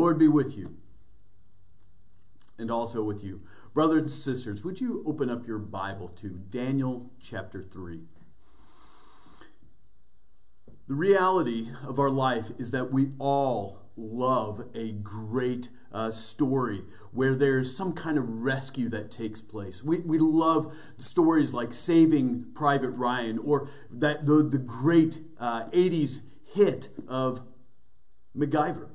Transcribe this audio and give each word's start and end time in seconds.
Lord 0.00 0.18
be 0.18 0.28
with 0.28 0.56
you 0.56 0.76
and 2.56 2.70
also 2.70 3.02
with 3.02 3.22
you. 3.22 3.42
Brothers 3.74 4.00
and 4.00 4.10
sisters, 4.10 4.64
would 4.64 4.80
you 4.80 5.04
open 5.06 5.28
up 5.28 5.46
your 5.46 5.58
Bible 5.58 6.08
to 6.16 6.30
Daniel 6.30 7.10
chapter 7.22 7.62
3? 7.62 8.00
The 10.88 10.94
reality 10.94 11.68
of 11.86 11.98
our 11.98 12.08
life 12.08 12.46
is 12.58 12.70
that 12.70 12.90
we 12.90 13.10
all 13.18 13.80
love 13.94 14.68
a 14.74 14.92
great 14.92 15.68
uh, 15.92 16.12
story 16.12 16.80
where 17.12 17.34
there's 17.34 17.76
some 17.76 17.92
kind 17.92 18.16
of 18.16 18.26
rescue 18.26 18.88
that 18.88 19.10
takes 19.10 19.42
place. 19.42 19.84
We, 19.84 19.98
we 19.98 20.18
love 20.18 20.74
stories 20.98 21.52
like 21.52 21.74
Saving 21.74 22.46
Private 22.54 22.92
Ryan 22.92 23.38
or 23.38 23.68
that 23.90 24.24
the, 24.24 24.42
the 24.42 24.56
great 24.56 25.18
uh, 25.38 25.64
80s 25.64 26.20
hit 26.54 26.88
of 27.06 27.42
MacGyver. 28.34 28.88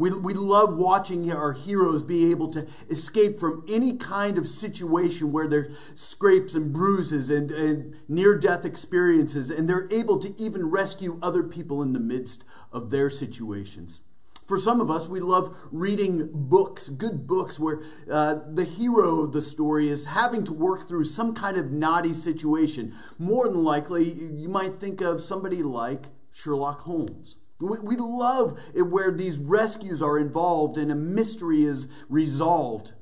We, 0.00 0.10
we 0.12 0.32
love 0.32 0.78
watching 0.78 1.30
our 1.30 1.52
heroes 1.52 2.02
be 2.02 2.30
able 2.30 2.48
to 2.52 2.66
escape 2.88 3.38
from 3.38 3.62
any 3.68 3.98
kind 3.98 4.38
of 4.38 4.48
situation 4.48 5.30
where 5.30 5.46
there's 5.46 5.76
scrapes 5.94 6.54
and 6.54 6.72
bruises 6.72 7.28
and, 7.28 7.50
and 7.50 7.96
near 8.08 8.34
death 8.38 8.64
experiences, 8.64 9.50
and 9.50 9.68
they're 9.68 9.92
able 9.92 10.18
to 10.20 10.34
even 10.40 10.70
rescue 10.70 11.18
other 11.20 11.42
people 11.42 11.82
in 11.82 11.92
the 11.92 12.00
midst 12.00 12.44
of 12.72 12.88
their 12.88 13.10
situations. 13.10 14.00
For 14.48 14.58
some 14.58 14.80
of 14.80 14.90
us, 14.90 15.06
we 15.06 15.20
love 15.20 15.54
reading 15.70 16.30
books, 16.32 16.88
good 16.88 17.26
books, 17.26 17.60
where 17.60 17.82
uh, 18.10 18.36
the 18.50 18.64
hero 18.64 19.20
of 19.20 19.32
the 19.32 19.42
story 19.42 19.90
is 19.90 20.06
having 20.06 20.44
to 20.44 20.52
work 20.54 20.88
through 20.88 21.04
some 21.04 21.34
kind 21.34 21.58
of 21.58 21.72
knotty 21.72 22.14
situation. 22.14 22.94
More 23.18 23.48
than 23.48 23.62
likely, 23.62 24.10
you 24.10 24.48
might 24.48 24.80
think 24.80 25.02
of 25.02 25.20
somebody 25.20 25.62
like 25.62 26.06
Sherlock 26.32 26.80
Holmes. 26.80 27.36
We, 27.60 27.78
we 27.78 27.96
love 27.96 28.58
it 28.74 28.82
where 28.82 29.10
these 29.10 29.38
rescues 29.38 30.00
are 30.02 30.18
involved 30.18 30.76
and 30.76 30.90
a 30.90 30.94
mystery 30.94 31.64
is 31.64 31.86
resolved. 32.08 32.92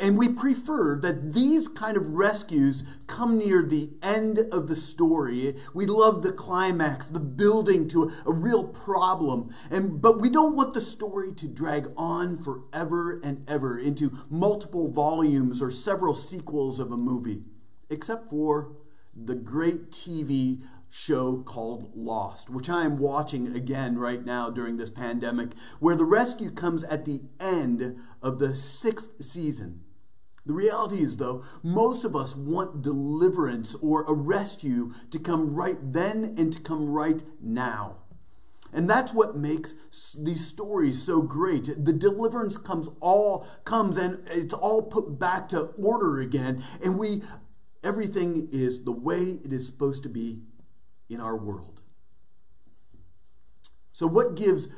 And 0.00 0.16
we 0.16 0.28
prefer 0.28 0.96
that 1.00 1.34
these 1.34 1.66
kind 1.66 1.96
of 1.96 2.10
rescues 2.10 2.84
come 3.08 3.36
near 3.36 3.64
the 3.64 3.90
end 4.00 4.38
of 4.38 4.68
the 4.68 4.76
story. 4.76 5.56
We 5.74 5.86
love 5.86 6.22
the 6.22 6.30
climax, 6.30 7.08
the 7.08 7.18
building 7.18 7.88
to 7.88 8.04
a, 8.04 8.30
a, 8.30 8.32
real 8.32 8.62
problem. 8.62 9.52
And 9.70 10.00
but 10.00 10.20
we 10.20 10.30
don't 10.30 10.54
want 10.54 10.74
the 10.74 10.80
story 10.80 11.32
to 11.34 11.48
drag 11.48 11.90
on 11.96 12.38
forever 12.38 13.20
and 13.24 13.44
ever 13.48 13.76
into 13.76 14.16
multiple 14.30 14.88
volumes 14.88 15.60
or 15.60 15.72
several 15.72 16.14
sequels 16.14 16.78
of 16.78 16.92
a 16.92 16.96
movie, 16.96 17.42
except 17.90 18.30
for 18.30 18.76
the 19.16 19.34
great 19.34 19.90
TV 19.90 20.60
show 20.90 21.42
called 21.42 21.92
Lost, 21.94 22.50
which 22.50 22.68
I 22.68 22.84
am 22.84 22.98
watching 22.98 23.54
again 23.54 23.98
right 23.98 24.24
now 24.24 24.50
during 24.50 24.76
this 24.76 24.90
pandemic, 24.90 25.50
where 25.80 25.96
the 25.96 26.04
rescue 26.04 26.50
comes 26.50 26.84
at 26.84 27.04
the 27.04 27.22
end 27.40 27.98
of 28.22 28.38
the 28.38 28.54
sixth 28.54 29.22
season. 29.22 29.84
The 30.46 30.54
reality 30.54 31.02
is, 31.02 31.18
though, 31.18 31.44
most 31.62 32.04
of 32.04 32.16
us 32.16 32.34
want 32.34 32.80
deliverance 32.80 33.74
or 33.82 34.04
a 34.04 34.14
rescue 34.14 34.94
to 35.10 35.18
come 35.18 35.54
right 35.54 35.76
then 35.80 36.34
and 36.38 36.52
to 36.54 36.60
come 36.60 36.88
right 36.88 37.22
now. 37.40 37.96
And 38.72 38.88
that's 38.88 39.14
what 39.14 39.36
makes 39.36 39.74
these 40.18 40.46
stories 40.46 41.02
so 41.02 41.22
great. 41.22 41.84
The 41.84 41.92
deliverance 41.92 42.56
comes 42.56 42.88
all 43.00 43.46
comes 43.64 43.96
and 43.96 44.26
it's 44.30 44.54
all 44.54 44.82
put 44.82 45.18
back 45.18 45.48
to 45.50 45.72
order 45.78 46.18
again 46.20 46.64
and 46.82 46.98
we 46.98 47.22
everything 47.82 48.48
is 48.52 48.84
the 48.84 48.92
way 48.92 49.38
it 49.44 49.52
is 49.52 49.66
supposed 49.66 50.02
to 50.02 50.08
be 50.08 50.42
in 51.08 51.20
our 51.20 51.36
world. 51.36 51.80
So, 53.92 54.06
what 54.06 54.36
gives 54.36 54.68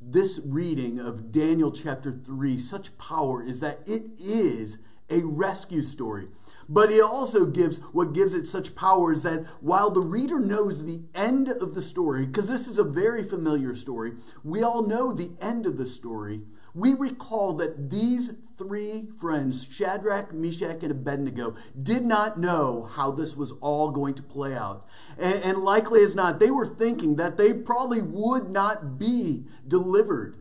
this 0.00 0.40
reading 0.44 0.98
of 0.98 1.32
Daniel 1.32 1.72
chapter 1.72 2.10
3 2.12 2.58
such 2.58 2.96
power 2.98 3.42
is 3.42 3.60
that 3.60 3.80
it 3.86 4.02
is 4.18 4.78
a 5.10 5.20
rescue 5.20 5.82
story. 5.82 6.28
But 6.68 6.90
it 6.90 7.00
also 7.00 7.46
gives 7.46 7.78
what 7.92 8.12
gives 8.12 8.34
it 8.34 8.46
such 8.46 8.74
power 8.74 9.12
is 9.12 9.22
that 9.22 9.46
while 9.60 9.90
the 9.90 10.02
reader 10.02 10.38
knows 10.38 10.84
the 10.84 11.02
end 11.14 11.48
of 11.48 11.74
the 11.74 11.82
story, 11.82 12.26
because 12.26 12.48
this 12.48 12.68
is 12.68 12.78
a 12.78 12.84
very 12.84 13.22
familiar 13.22 13.74
story, 13.74 14.12
we 14.44 14.62
all 14.62 14.82
know 14.82 15.12
the 15.12 15.32
end 15.40 15.64
of 15.64 15.78
the 15.78 15.86
story 15.86 16.42
we 16.78 16.94
recall 16.94 17.54
that 17.54 17.90
these 17.90 18.30
three 18.56 19.08
friends, 19.18 19.66
Shadrach, 19.70 20.32
Meshach, 20.32 20.82
and 20.82 20.92
Abednego, 20.92 21.56
did 21.80 22.04
not 22.04 22.38
know 22.38 22.88
how 22.92 23.10
this 23.10 23.36
was 23.36 23.52
all 23.60 23.90
going 23.90 24.14
to 24.14 24.22
play 24.22 24.54
out. 24.54 24.86
And, 25.18 25.42
and, 25.42 25.58
likely 25.58 26.02
as 26.02 26.14
not, 26.14 26.38
they 26.38 26.50
were 26.50 26.66
thinking 26.66 27.16
that 27.16 27.36
they 27.36 27.52
probably 27.52 28.00
would 28.00 28.50
not 28.50 28.98
be 28.98 29.46
delivered 29.66 30.36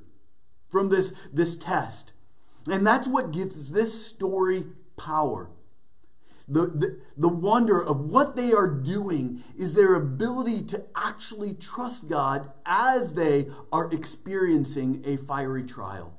from 0.69 0.89
this, 0.89 1.11
this 1.33 1.55
test. 1.55 2.13
And 2.69 2.85
that's 2.85 3.07
what 3.07 3.31
gives 3.31 3.71
this 3.71 4.05
story 4.05 4.65
power. 4.97 5.49
The, 6.49 6.99
the, 7.17 7.27
wonder 7.27 7.83
of 7.83 7.99
what 7.99 8.37
they 8.37 8.53
are 8.53 8.69
doing 8.69 9.43
is 9.57 9.73
their 9.73 9.95
ability 9.95 10.63
to 10.67 10.85
actually 10.95 11.53
trust 11.53 12.09
God 12.09 12.51
as 12.65 13.15
they 13.15 13.47
are 13.69 13.91
experiencing 13.91 15.03
a 15.05 15.17
fiery 15.17 15.65
trial. 15.65 16.13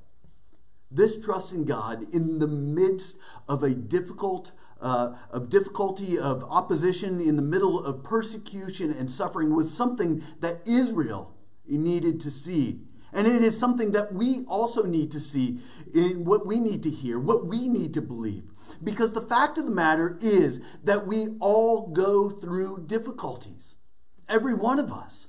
This 0.90 1.18
trust 1.18 1.52
in 1.52 1.64
God 1.64 2.12
in 2.12 2.40
the 2.40 2.46
midst 2.46 3.16
of 3.48 3.62
a 3.62 3.70
difficult 3.70 4.52
uh, 4.80 5.16
of 5.30 5.50
difficulty, 5.50 6.18
of 6.18 6.44
opposition, 6.44 7.20
in 7.20 7.36
the 7.36 7.42
middle 7.42 7.84
of 7.84 8.04
persecution 8.04 8.92
and 8.92 9.10
suffering 9.10 9.54
was 9.54 9.76
something 9.76 10.22
that 10.40 10.60
Israel 10.64 11.34
needed 11.66 12.20
to 12.20 12.30
see. 12.30 12.80
And 13.12 13.26
it 13.26 13.42
is 13.42 13.58
something 13.58 13.92
that 13.92 14.12
we 14.12 14.44
also 14.46 14.84
need 14.84 15.10
to 15.12 15.20
see 15.20 15.58
in 15.92 16.24
what 16.24 16.46
we 16.46 16.60
need 16.60 16.82
to 16.84 16.90
hear, 16.90 17.18
what 17.18 17.46
we 17.46 17.66
need 17.66 17.94
to 17.94 18.02
believe. 18.02 18.44
Because 18.82 19.12
the 19.12 19.20
fact 19.20 19.58
of 19.58 19.66
the 19.66 19.72
matter 19.72 20.18
is 20.20 20.60
that 20.84 21.06
we 21.06 21.36
all 21.40 21.88
go 21.88 22.30
through 22.30 22.84
difficulties. 22.86 23.76
Every 24.28 24.54
one 24.54 24.78
of 24.78 24.92
us 24.92 25.28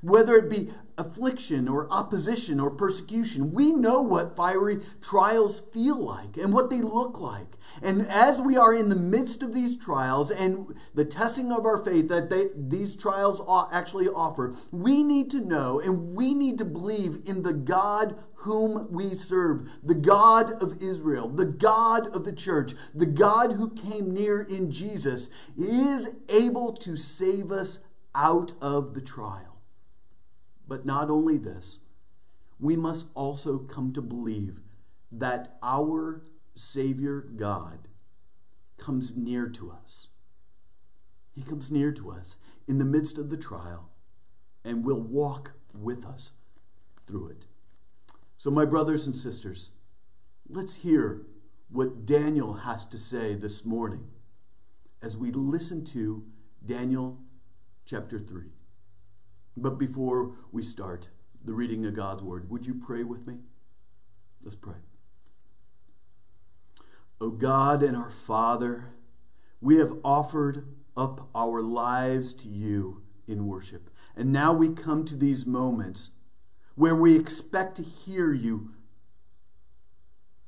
whether 0.00 0.36
it 0.36 0.50
be 0.50 0.70
affliction 1.00 1.66
or 1.66 1.90
opposition 1.90 2.60
or 2.60 2.70
persecution. 2.70 3.52
We 3.52 3.72
know 3.72 4.02
what 4.02 4.36
fiery 4.36 4.80
trials 5.00 5.60
feel 5.60 5.98
like 5.98 6.36
and 6.36 6.52
what 6.52 6.68
they 6.70 6.82
look 6.82 7.18
like. 7.18 7.56
And 7.82 8.02
as 8.02 8.42
we 8.42 8.56
are 8.56 8.74
in 8.74 8.88
the 8.88 8.96
midst 8.96 9.42
of 9.42 9.54
these 9.54 9.76
trials 9.76 10.30
and 10.30 10.74
the 10.94 11.04
testing 11.04 11.52
of 11.52 11.64
our 11.64 11.82
faith 11.82 12.08
that 12.08 12.28
they, 12.28 12.48
these 12.54 12.94
trials 12.94 13.40
actually 13.72 14.08
offer, 14.08 14.54
we 14.70 15.02
need 15.02 15.30
to 15.30 15.40
know 15.40 15.80
and 15.80 16.14
we 16.14 16.34
need 16.34 16.58
to 16.58 16.64
believe 16.64 17.22
in 17.24 17.42
the 17.42 17.54
God 17.54 18.16
whom 18.40 18.90
we 18.90 19.14
serve, 19.14 19.68
the 19.82 19.94
God 19.94 20.62
of 20.62 20.82
Israel, 20.82 21.28
the 21.28 21.44
God 21.44 22.08
of 22.14 22.24
the 22.24 22.32
church, 22.32 22.72
the 22.94 23.06
God 23.06 23.52
who 23.52 23.70
came 23.70 24.12
near 24.12 24.40
in 24.40 24.70
Jesus, 24.70 25.28
is 25.56 26.08
able 26.28 26.72
to 26.72 26.96
save 26.96 27.52
us 27.52 27.80
out 28.14 28.52
of 28.60 28.94
the 28.94 29.00
trial. 29.00 29.49
But 30.70 30.86
not 30.86 31.10
only 31.10 31.36
this, 31.36 31.78
we 32.60 32.76
must 32.76 33.08
also 33.16 33.58
come 33.58 33.92
to 33.92 34.00
believe 34.00 34.60
that 35.10 35.56
our 35.64 36.22
Savior 36.54 37.22
God 37.22 37.88
comes 38.78 39.16
near 39.16 39.48
to 39.48 39.72
us. 39.72 40.10
He 41.34 41.42
comes 41.42 41.72
near 41.72 41.90
to 41.90 42.12
us 42.12 42.36
in 42.68 42.78
the 42.78 42.84
midst 42.84 43.18
of 43.18 43.30
the 43.30 43.36
trial 43.36 43.90
and 44.64 44.84
will 44.84 45.00
walk 45.00 45.54
with 45.74 46.04
us 46.04 46.30
through 47.04 47.30
it. 47.30 47.44
So, 48.38 48.48
my 48.52 48.64
brothers 48.64 49.06
and 49.06 49.16
sisters, 49.16 49.70
let's 50.48 50.76
hear 50.76 51.22
what 51.68 52.06
Daniel 52.06 52.58
has 52.58 52.84
to 52.84 52.96
say 52.96 53.34
this 53.34 53.64
morning 53.64 54.06
as 55.02 55.16
we 55.16 55.32
listen 55.32 55.84
to 55.86 56.22
Daniel 56.64 57.18
chapter 57.86 58.20
3. 58.20 58.52
But 59.60 59.78
before 59.78 60.32
we 60.50 60.62
start 60.62 61.08
the 61.44 61.52
reading 61.52 61.84
of 61.84 61.94
God's 61.94 62.22
word, 62.22 62.48
would 62.48 62.66
you 62.66 62.74
pray 62.74 63.02
with 63.02 63.26
me? 63.26 63.40
Let's 64.42 64.56
pray. 64.56 64.78
O 67.20 67.28
God 67.28 67.82
and 67.82 67.94
our 67.94 68.10
Father, 68.10 68.86
we 69.60 69.76
have 69.76 69.92
offered 70.02 70.66
up 70.96 71.28
our 71.34 71.60
lives 71.60 72.32
to 72.32 72.48
you 72.48 73.02
in 73.28 73.46
worship. 73.46 73.90
And 74.16 74.32
now 74.32 74.54
we 74.54 74.70
come 74.70 75.04
to 75.04 75.14
these 75.14 75.44
moments 75.44 76.08
where 76.74 76.94
we 76.94 77.18
expect 77.18 77.76
to 77.76 77.82
hear 77.82 78.32
you 78.32 78.70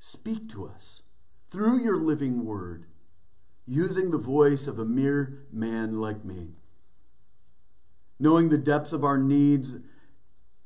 speak 0.01 0.49
to 0.49 0.67
us 0.67 1.03
through 1.51 1.83
your 1.83 2.01
living 2.01 2.47
word, 2.47 2.87
using 3.67 4.11
the 4.11 4.19
voice 4.19 4.67
of 4.67 4.79
a 4.79 4.87
mere 4.87 5.43
man 5.53 6.01
like 6.01 6.25
me 6.25 6.55
knowing 8.23 8.51
the 8.51 8.57
depths 8.57 8.93
of 8.93 9.03
our 9.03 9.19
needs, 9.19 9.75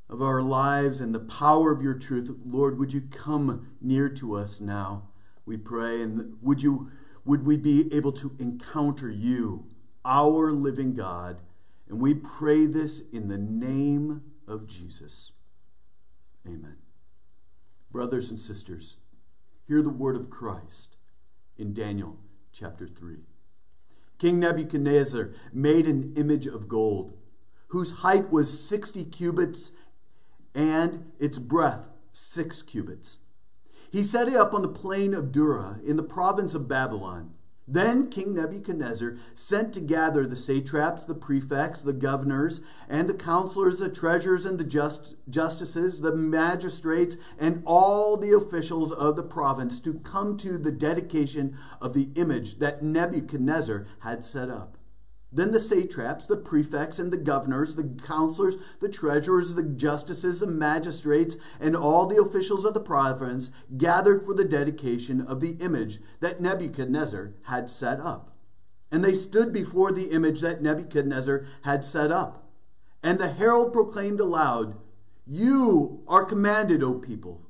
of 0.07 0.21
our 0.21 0.43
lives, 0.43 1.01
and 1.01 1.13
the 1.13 1.19
power 1.19 1.71
of 1.71 1.81
your 1.81 1.95
truth. 1.95 2.29
Lord, 2.45 2.77
would 2.77 2.93
you 2.93 3.01
come 3.01 3.69
near 3.81 4.09
to 4.09 4.35
us 4.35 4.61
now, 4.61 5.09
we 5.43 5.57
pray, 5.57 6.03
and 6.03 6.37
would 6.43 6.61
you 6.61 6.91
would 7.25 7.45
we 7.45 7.57
be 7.57 7.93
able 7.93 8.11
to 8.13 8.35
encounter 8.39 9.09
you, 9.09 9.65
our 10.05 10.53
living 10.53 10.93
God? 10.93 11.37
And 11.89 11.99
we 11.99 12.13
pray 12.13 12.65
this 12.67 13.01
in 13.11 13.27
the 13.27 13.37
name 13.37 14.21
of 14.47 14.67
Jesus. 14.67 15.31
Amen. 16.45 16.77
Brothers 17.91 18.29
and 18.29 18.39
sisters, 18.39 18.95
hear 19.67 19.81
the 19.81 19.89
word 19.89 20.15
of 20.15 20.29
Christ 20.29 20.95
in 21.57 21.73
Daniel 21.73 22.17
chapter 22.53 22.87
3. 22.87 23.17
King 24.19 24.39
Nebuchadnezzar 24.39 25.31
made 25.51 25.87
an 25.87 26.13
image 26.15 26.45
of 26.45 26.69
gold, 26.69 27.17
whose 27.69 27.97
height 27.99 28.31
was 28.31 28.67
60 28.67 29.05
cubits 29.05 29.71
and 30.55 31.11
its 31.19 31.37
breadth 31.37 31.87
6 32.13 32.61
cubits. 32.63 33.17
He 33.91 34.03
set 34.03 34.27
it 34.27 34.35
up 34.35 34.53
on 34.53 34.61
the 34.61 34.67
plain 34.67 35.13
of 35.13 35.31
Dura 35.31 35.79
in 35.85 35.95
the 35.95 36.03
province 36.03 36.53
of 36.53 36.67
Babylon. 36.67 37.31
Then 37.69 38.09
King 38.09 38.33
Nebuchadnezzar 38.33 39.17
sent 39.35 39.73
to 39.73 39.81
gather 39.81 40.25
the 40.25 40.37
satraps, 40.37 41.03
the 41.03 41.13
prefects, 41.13 41.83
the 41.83 41.91
governors, 41.91 42.61
and 42.87 43.09
the 43.09 43.13
counselors, 43.13 43.79
the 43.79 43.89
treasurers, 43.89 44.45
and 44.45 44.57
the 44.57 44.63
just, 44.63 45.15
justices, 45.29 45.99
the 45.99 46.15
magistrates, 46.15 47.17
and 47.37 47.61
all 47.65 48.15
the 48.15 48.33
officials 48.33 48.93
of 48.93 49.17
the 49.17 49.23
province 49.23 49.81
to 49.81 49.95
come 49.95 50.37
to 50.37 50.57
the 50.57 50.71
dedication 50.71 51.57
of 51.81 51.93
the 51.93 52.09
image 52.15 52.59
that 52.59 52.81
Nebuchadnezzar 52.81 53.85
had 53.99 54.23
set 54.23 54.49
up. 54.49 54.76
Then 55.31 55.51
the 55.51 55.59
satraps, 55.59 56.25
the 56.25 56.37
prefects, 56.37 56.99
and 56.99 57.11
the 57.11 57.17
governors, 57.17 57.75
the 57.75 57.97
counselors, 58.05 58.55
the 58.79 58.87
treasurers, 58.87 59.55
the 59.55 59.63
justices, 59.63 60.39
the 60.39 60.47
magistrates, 60.47 61.35
and 61.59 61.75
all 61.75 62.05
the 62.05 62.21
officials 62.21 62.63
of 62.63 62.73
the 62.73 62.79
province 62.79 63.51
gathered 63.77 64.23
for 64.23 64.33
the 64.33 64.45
dedication 64.45 65.19
of 65.19 65.41
the 65.41 65.57
image 65.59 65.99
that 66.21 66.39
Nebuchadnezzar 66.39 67.33
had 67.43 67.69
set 67.69 67.99
up. 67.99 68.31
And 68.89 69.03
they 69.03 69.13
stood 69.13 69.51
before 69.51 69.91
the 69.91 70.11
image 70.11 70.39
that 70.41 70.61
Nebuchadnezzar 70.61 71.45
had 71.63 71.83
set 71.83 72.09
up. 72.09 72.45
And 73.03 73.19
the 73.19 73.33
herald 73.33 73.73
proclaimed 73.73 74.21
aloud, 74.21 74.75
You 75.25 76.03
are 76.07 76.23
commanded, 76.23 76.81
O 76.81 76.95
people, 76.95 77.41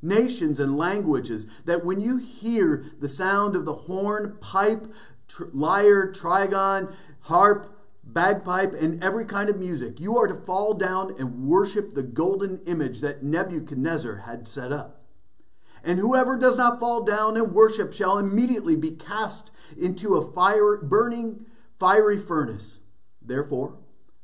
nations 0.00 0.58
and 0.58 0.78
languages, 0.78 1.46
that 1.66 1.84
when 1.84 2.00
you 2.00 2.16
hear 2.16 2.86
the 2.98 3.08
sound 3.08 3.54
of 3.54 3.66
the 3.66 3.74
horn, 3.74 4.38
pipe, 4.40 4.86
tr- 5.28 5.44
lyre, 5.52 6.12
trigon, 6.12 6.94
harp, 7.22 7.72
bagpipe, 8.04 8.72
and 8.74 9.02
every 9.02 9.24
kind 9.24 9.48
of 9.48 9.58
music. 9.58 10.00
You 10.00 10.16
are 10.16 10.26
to 10.28 10.34
fall 10.34 10.74
down 10.74 11.14
and 11.18 11.48
worship 11.48 11.94
the 11.94 12.02
golden 12.02 12.60
image 12.66 13.00
that 13.00 13.22
Nebuchadnezzar 13.22 14.18
had 14.26 14.48
set 14.48 14.72
up. 14.72 15.02
And 15.84 15.98
whoever 15.98 16.36
does 16.36 16.56
not 16.56 16.80
fall 16.80 17.04
down 17.04 17.36
and 17.36 17.52
worship 17.52 17.92
shall 17.92 18.18
immediately 18.18 18.76
be 18.76 18.90
cast 18.92 19.50
into 19.78 20.16
a 20.16 20.32
fire, 20.32 20.78
burning, 20.78 21.46
fiery 21.78 22.18
furnace. 22.18 22.80
Therefore, 23.22 23.78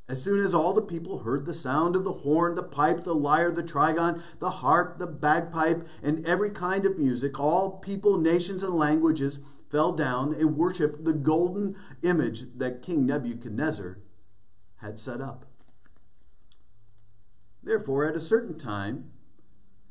as 0.08 0.22
soon 0.22 0.44
as 0.44 0.54
all 0.54 0.72
the 0.72 0.82
people 0.82 1.20
heard 1.20 1.46
the 1.46 1.54
sound 1.54 1.94
of 1.94 2.04
the 2.04 2.12
horn, 2.12 2.54
the 2.54 2.62
pipe, 2.62 3.04
the 3.04 3.14
lyre, 3.14 3.52
the 3.52 3.62
trigon, 3.62 4.22
the 4.40 4.50
harp, 4.50 4.98
the 4.98 5.06
bagpipe, 5.06 5.86
and 6.02 6.26
every 6.26 6.50
kind 6.50 6.84
of 6.84 6.98
music, 6.98 7.38
all 7.38 7.78
people, 7.78 8.18
nations, 8.18 8.62
and 8.62 8.74
languages 8.74 9.38
fell 9.72 9.92
down 9.92 10.34
and 10.34 10.56
worshiped 10.56 11.02
the 11.04 11.14
golden 11.14 11.74
image 12.02 12.42
that 12.58 12.82
King 12.82 13.06
Nebuchadnezzar 13.06 13.98
had 14.82 15.00
set 15.00 15.22
up. 15.22 15.46
Therefore, 17.62 18.04
at 18.06 18.14
a 18.14 18.20
certain 18.20 18.58
time, 18.58 19.10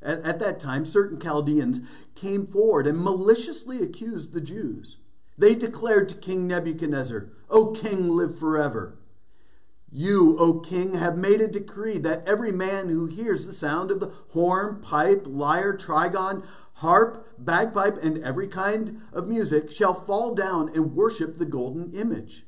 at, 0.04 0.20
at, 0.24 0.40
that 0.40 0.60
time, 0.60 0.86
certain 0.86 1.20
Chaldeans 1.20 1.80
came 2.16 2.46
forward 2.46 2.86
and 2.86 3.04
maliciously 3.04 3.82
accused 3.82 4.34
the 4.34 4.42
Jews. 4.42 4.98
They 5.38 5.56
declared 5.56 6.10
to 6.10 6.16
King 6.16 6.48
Nebuchadnezzar, 6.48 7.30
O 7.50 7.72
king, 7.72 8.10
live 8.10 8.38
forever. 8.38 8.98
You, 9.92 10.38
O 10.38 10.60
king, 10.60 10.94
have 10.96 11.18
made 11.18 11.42
a 11.42 11.48
decree 11.48 11.98
that 12.00 12.24
every 12.28 12.52
man 12.52 12.90
who 12.90 13.08
hears 13.08 13.46
the 13.46 13.54
sound 13.54 13.90
of 13.90 14.00
the 14.00 14.12
horn, 14.34 14.82
pipe, 14.82 15.24
lyre, 15.26 15.76
trigon, 15.76 16.44
harp, 16.82 17.28
bagpipe, 17.38 17.98
and 18.02 18.24
every 18.24 18.48
kind 18.48 19.02
of 19.14 19.28
music 19.28 19.72
shall 19.72 19.94
fall 19.94 20.34
down 20.34 20.68
and 20.70 20.96
worship 20.96 21.38
the 21.38 21.46
golden 21.46 21.94
image. 21.94 22.44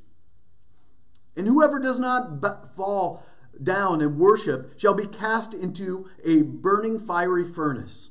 And 1.36 1.48
whoever 1.48 1.80
does 1.80 2.00
not 2.00 2.42
fall 2.76 3.24
down 3.62 4.02
and 4.02 4.18
worship 4.18 4.80
shall 4.80 4.96
be 4.96 5.06
cast 5.06 5.54
into 5.54 6.10
a 6.26 6.42
burning 6.42 6.98
fiery 6.98 7.46
furnace. 7.46 8.10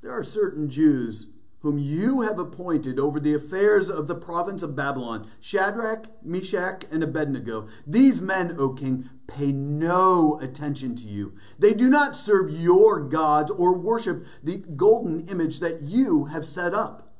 There 0.00 0.12
are 0.12 0.24
certain 0.24 0.70
Jews 0.70 1.26
whom 1.64 1.78
you 1.78 2.20
have 2.20 2.38
appointed 2.38 2.98
over 2.98 3.18
the 3.18 3.32
affairs 3.32 3.88
of 3.88 4.06
the 4.06 4.14
province 4.14 4.62
of 4.62 4.76
Babylon 4.76 5.26
Shadrach, 5.40 6.22
Meshach, 6.22 6.84
and 6.92 7.02
Abednego. 7.02 7.66
These 7.86 8.20
men, 8.20 8.54
O 8.58 8.74
king, 8.74 9.08
pay 9.26 9.50
no 9.50 10.38
attention 10.42 10.94
to 10.96 11.06
you. 11.06 11.32
They 11.58 11.72
do 11.72 11.88
not 11.88 12.18
serve 12.18 12.50
your 12.50 13.00
gods 13.00 13.50
or 13.50 13.78
worship 13.78 14.26
the 14.42 14.58
golden 14.58 15.26
image 15.26 15.60
that 15.60 15.80
you 15.80 16.26
have 16.26 16.44
set 16.44 16.74
up. 16.74 17.14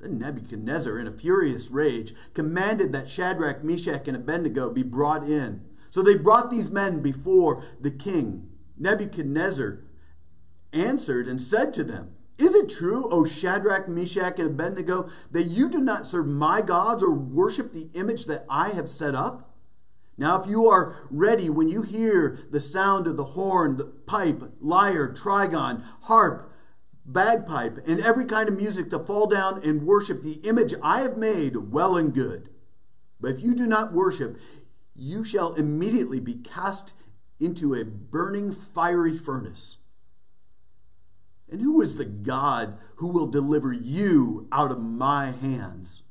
Then 0.00 0.18
Nebuchadnezzar, 0.18 0.98
in 0.98 1.06
a 1.06 1.12
furious 1.12 1.70
rage, 1.70 2.14
commanded 2.32 2.90
that 2.92 3.10
Shadrach, 3.10 3.62
Meshach, 3.62 4.08
and 4.08 4.16
Abednego 4.16 4.70
be 4.70 4.82
brought 4.82 5.24
in. 5.24 5.60
So 5.90 6.00
they 6.00 6.16
brought 6.16 6.50
these 6.50 6.70
men 6.70 7.02
before 7.02 7.62
the 7.78 7.90
king. 7.90 8.48
Nebuchadnezzar 8.78 9.80
answered 10.72 11.28
and 11.28 11.42
said 11.42 11.74
to 11.74 11.84
them, 11.84 12.15
is 12.38 12.54
it 12.54 12.68
true, 12.68 13.08
O 13.10 13.24
Shadrach, 13.24 13.88
Meshach, 13.88 14.38
and 14.38 14.50
Abednego, 14.50 15.08
that 15.30 15.44
you 15.44 15.70
do 15.70 15.78
not 15.78 16.06
serve 16.06 16.26
my 16.26 16.60
gods 16.60 17.02
or 17.02 17.12
worship 17.14 17.72
the 17.72 17.88
image 17.94 18.26
that 18.26 18.44
I 18.50 18.70
have 18.70 18.90
set 18.90 19.14
up? 19.14 19.54
Now, 20.18 20.40
if 20.40 20.48
you 20.48 20.68
are 20.68 21.06
ready 21.10 21.48
when 21.48 21.68
you 21.68 21.82
hear 21.82 22.40
the 22.50 22.60
sound 22.60 23.06
of 23.06 23.16
the 23.16 23.24
horn, 23.24 23.76
the 23.76 23.84
pipe, 23.84 24.42
lyre, 24.60 25.12
trigon, 25.12 25.82
harp, 26.02 26.50
bagpipe, 27.04 27.78
and 27.86 28.00
every 28.00 28.24
kind 28.24 28.48
of 28.48 28.56
music 28.56 28.90
to 28.90 28.98
fall 28.98 29.26
down 29.26 29.62
and 29.62 29.86
worship 29.86 30.22
the 30.22 30.40
image 30.44 30.74
I 30.82 31.00
have 31.00 31.16
made, 31.16 31.70
well 31.70 31.96
and 31.96 32.14
good. 32.14 32.48
But 33.20 33.32
if 33.32 33.42
you 33.42 33.54
do 33.54 33.66
not 33.66 33.92
worship, 33.92 34.38
you 34.94 35.24
shall 35.24 35.54
immediately 35.54 36.20
be 36.20 36.34
cast 36.34 36.92
into 37.38 37.74
a 37.74 37.84
burning 37.84 38.52
fiery 38.52 39.16
furnace. 39.16 39.76
And 41.50 41.60
who 41.60 41.80
is 41.80 41.96
the 41.96 42.04
God 42.04 42.78
who 42.96 43.08
will 43.08 43.26
deliver 43.26 43.72
you 43.72 44.48
out 44.50 44.72
of 44.72 44.80
my 44.80 45.30
hands? 45.30 46.02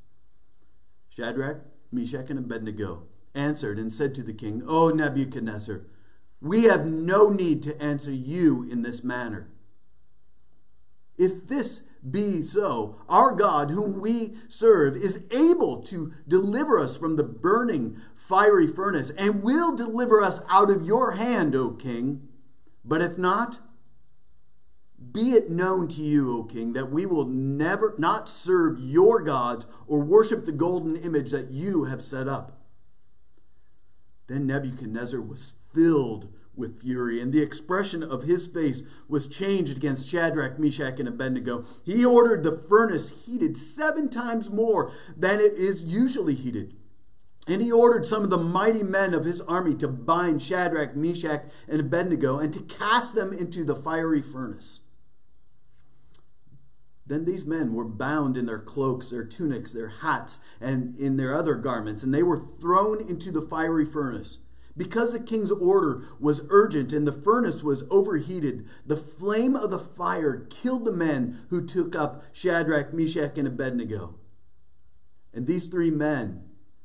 Shadrach, 1.10 1.58
Meshach, 1.92 2.30
and 2.30 2.38
Abednego 2.38 3.02
answered 3.34 3.78
and 3.78 3.92
said 3.92 4.14
to 4.14 4.22
the 4.22 4.32
king, 4.32 4.62
O 4.66 4.88
Nebuchadnezzar, 4.88 5.82
we 6.40 6.64
have 6.64 6.86
no 6.86 7.28
need 7.28 7.62
to 7.64 7.80
answer 7.82 8.12
you 8.12 8.68
in 8.70 8.82
this 8.82 9.04
manner. 9.04 9.48
If 11.18 11.48
this 11.48 11.82
be 12.08 12.42
so, 12.42 13.00
our 13.08 13.32
God, 13.32 13.70
whom 13.70 14.00
we 14.00 14.34
serve, 14.48 14.96
is 14.96 15.24
able 15.30 15.82
to 15.82 16.12
deliver 16.28 16.78
us 16.78 16.96
from 16.96 17.16
the 17.16 17.24
burning 17.24 18.00
fiery 18.14 18.66
furnace 18.66 19.10
and 19.16 19.42
will 19.42 19.74
deliver 19.74 20.22
us 20.22 20.40
out 20.48 20.70
of 20.70 20.86
your 20.86 21.12
hand, 21.12 21.54
O 21.54 21.70
king. 21.70 22.28
But 22.84 23.00
if 23.00 23.18
not, 23.18 23.58
be 25.16 25.32
it 25.32 25.50
known 25.50 25.88
to 25.88 26.02
you, 26.02 26.36
O 26.36 26.44
king, 26.44 26.74
that 26.74 26.90
we 26.90 27.06
will 27.06 27.24
never 27.24 27.94
not 27.96 28.28
serve 28.28 28.78
your 28.78 29.22
gods 29.22 29.66
or 29.86 30.00
worship 30.00 30.44
the 30.44 30.52
golden 30.52 30.94
image 30.94 31.30
that 31.30 31.50
you 31.50 31.84
have 31.84 32.04
set 32.04 32.28
up. 32.28 32.60
Then 34.28 34.46
Nebuchadnezzar 34.46 35.22
was 35.22 35.54
filled 35.72 36.28
with 36.54 36.82
fury, 36.82 37.18
and 37.18 37.32
the 37.32 37.40
expression 37.40 38.02
of 38.02 38.24
his 38.24 38.46
face 38.46 38.82
was 39.08 39.26
changed 39.26 39.74
against 39.78 40.08
Shadrach, 40.08 40.58
Meshach, 40.58 40.98
and 40.98 41.08
Abednego. 41.08 41.64
He 41.82 42.04
ordered 42.04 42.42
the 42.42 42.56
furnace 42.56 43.10
heated 43.24 43.56
seven 43.56 44.10
times 44.10 44.50
more 44.50 44.92
than 45.16 45.40
it 45.40 45.54
is 45.54 45.82
usually 45.82 46.34
heated. 46.34 46.74
And 47.48 47.62
he 47.62 47.72
ordered 47.72 48.04
some 48.04 48.22
of 48.22 48.30
the 48.30 48.36
mighty 48.36 48.82
men 48.82 49.14
of 49.14 49.24
his 49.24 49.40
army 49.42 49.74
to 49.76 49.88
bind 49.88 50.42
Shadrach, 50.42 50.94
Meshach, 50.94 51.44
and 51.68 51.80
Abednego 51.80 52.38
and 52.38 52.52
to 52.52 52.60
cast 52.60 53.14
them 53.14 53.32
into 53.32 53.64
the 53.64 53.76
fiery 53.76 54.20
furnace. 54.20 54.80
Then 57.06 57.24
these 57.24 57.46
men 57.46 57.72
were 57.72 57.84
bound 57.84 58.36
in 58.36 58.46
their 58.46 58.58
cloaks, 58.58 59.10
their 59.10 59.24
tunics, 59.24 59.72
their 59.72 59.88
hats, 59.88 60.38
and 60.60 60.96
in 60.96 61.16
their 61.16 61.34
other 61.34 61.54
garments, 61.54 62.02
and 62.02 62.12
they 62.12 62.22
were 62.22 62.44
thrown 62.60 63.00
into 63.08 63.30
the 63.30 63.42
fiery 63.42 63.84
furnace. 63.84 64.38
Because 64.76 65.12
the 65.12 65.20
king's 65.20 65.50
order 65.50 66.02
was 66.20 66.42
urgent 66.50 66.92
and 66.92 67.06
the 67.06 67.12
furnace 67.12 67.62
was 67.62 67.84
overheated, 67.90 68.66
the 68.84 68.96
flame 68.96 69.56
of 69.56 69.70
the 69.70 69.78
fire 69.78 70.46
killed 70.50 70.84
the 70.84 70.92
men 70.92 71.46
who 71.48 71.66
took 71.66 71.94
up 71.94 72.22
Shadrach, 72.32 72.92
Meshach, 72.92 73.38
and 73.38 73.48
Abednego. 73.48 74.16
And 75.32 75.46
these 75.46 75.66
three 75.66 75.90
men, 75.90 76.42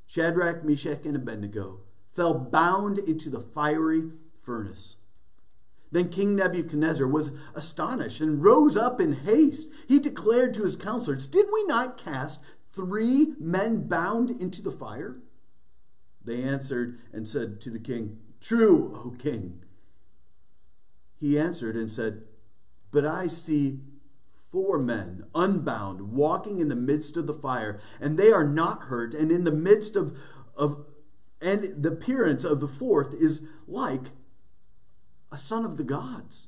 Shadrach, 0.07 0.63
Meshach, 0.63 1.05
and 1.05 1.15
Abednego, 1.15 1.79
fell 2.15 2.33
bound 2.33 2.99
into 2.99 3.29
the 3.29 3.39
fiery 3.41 4.11
furnace. 4.41 4.95
Then 5.91 6.09
King 6.09 6.35
Nebuchadnezzar 6.35 7.07
was 7.07 7.31
astonished 7.53 8.21
and 8.21 8.41
rose 8.41 8.77
up 8.77 9.01
in 9.01 9.13
haste. 9.13 9.67
He 9.87 9.99
declared 9.99 10.53
to 10.53 10.63
his 10.63 10.77
counselors, 10.77 11.27
Did 11.27 11.47
we 11.51 11.65
not 11.65 11.97
cast 11.97 12.39
three 12.73 13.33
men 13.37 13.87
bound 13.87 14.31
into 14.31 14.61
the 14.61 14.71
fire? 14.71 15.17
They 16.23 16.41
answered 16.41 16.99
and 17.11 17.27
said 17.27 17.59
to 17.61 17.69
the 17.69 17.79
king, 17.79 18.19
True, 18.39 19.01
O 19.03 19.17
king. 19.17 19.63
he 21.19 21.37
answered 21.37 21.75
and 21.75 21.91
said, 21.91 22.23
But 22.91 23.05
I 23.05 23.27
see 23.27 23.79
four 24.51 24.79
men, 24.79 25.25
unbound, 25.35 26.11
walking 26.13 26.59
in 26.59 26.69
the 26.69 26.75
midst 26.75 27.17
of 27.17 27.27
the 27.27 27.33
fire, 27.33 27.79
and 27.99 28.17
they 28.17 28.31
are 28.31 28.47
not 28.47 28.83
hurt, 28.83 29.13
and 29.13 29.31
in 29.31 29.43
the 29.43 29.51
midst 29.51 29.95
of, 29.95 30.17
of 30.55 30.85
and 31.41 31.83
the 31.83 31.89
appearance 31.89 32.43
of 32.43 32.59
the 32.59 32.67
fourth 32.67 33.13
is 33.13 33.43
like 33.67 34.05
a 35.31 35.37
son 35.37 35.65
of 35.65 35.77
the 35.77 35.83
gods. 35.83 36.47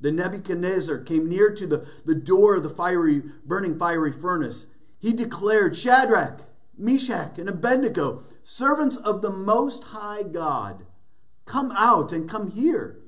The 0.00 0.12
Nebuchadnezzar 0.12 0.98
came 0.98 1.28
near 1.28 1.52
to 1.54 1.66
the, 1.66 1.86
the 2.04 2.14
door 2.14 2.56
of 2.56 2.62
the 2.62 2.70
fiery, 2.70 3.22
burning 3.44 3.78
fiery 3.78 4.12
furnace. 4.12 4.66
He 5.00 5.12
declared, 5.12 5.76
Shadrach, 5.76 6.42
Meshach, 6.76 7.38
and 7.38 7.48
Abednego, 7.48 8.24
servants 8.44 8.96
of 8.96 9.22
the 9.22 9.30
Most 9.30 9.84
High 9.84 10.22
God, 10.22 10.84
come 11.44 11.72
out 11.72 12.12
and 12.12 12.28
come 12.28 12.50
here. 12.50 12.98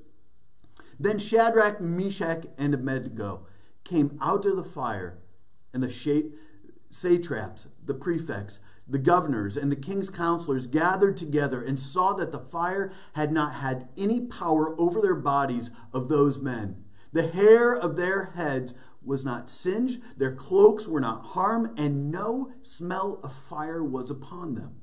Then 0.98 1.18
Shadrach, 1.18 1.80
Meshach, 1.80 2.46
and 2.56 2.74
Abednego 2.74 3.46
came 3.84 4.18
out 4.20 4.46
of 4.46 4.56
the 4.56 4.64
fire, 4.64 5.18
and 5.72 5.82
the 5.82 6.30
satraps, 6.90 7.68
the 7.84 7.94
prefects, 7.94 8.58
the 8.88 8.98
governors, 8.98 9.56
and 9.56 9.70
the 9.70 9.76
king's 9.76 10.08
counselors 10.08 10.66
gathered 10.66 11.16
together 11.16 11.62
and 11.62 11.78
saw 11.78 12.14
that 12.14 12.32
the 12.32 12.38
fire 12.38 12.92
had 13.14 13.30
not 13.30 13.54
had 13.54 13.88
any 13.98 14.20
power 14.20 14.74
over 14.80 15.00
their 15.00 15.14
bodies 15.14 15.70
of 15.92 16.08
those 16.08 16.40
men. 16.40 16.84
The 17.12 17.28
hair 17.28 17.74
of 17.74 17.96
their 17.96 18.32
heads 18.34 18.74
was 19.02 19.24
not 19.24 19.50
singed, 19.50 20.00
their 20.16 20.34
cloaks 20.34 20.86
were 20.88 21.00
not 21.00 21.26
harmed, 21.26 21.78
and 21.78 22.10
no 22.10 22.52
smell 22.62 23.20
of 23.22 23.32
fire 23.32 23.84
was 23.84 24.10
upon 24.10 24.54
them. 24.54 24.80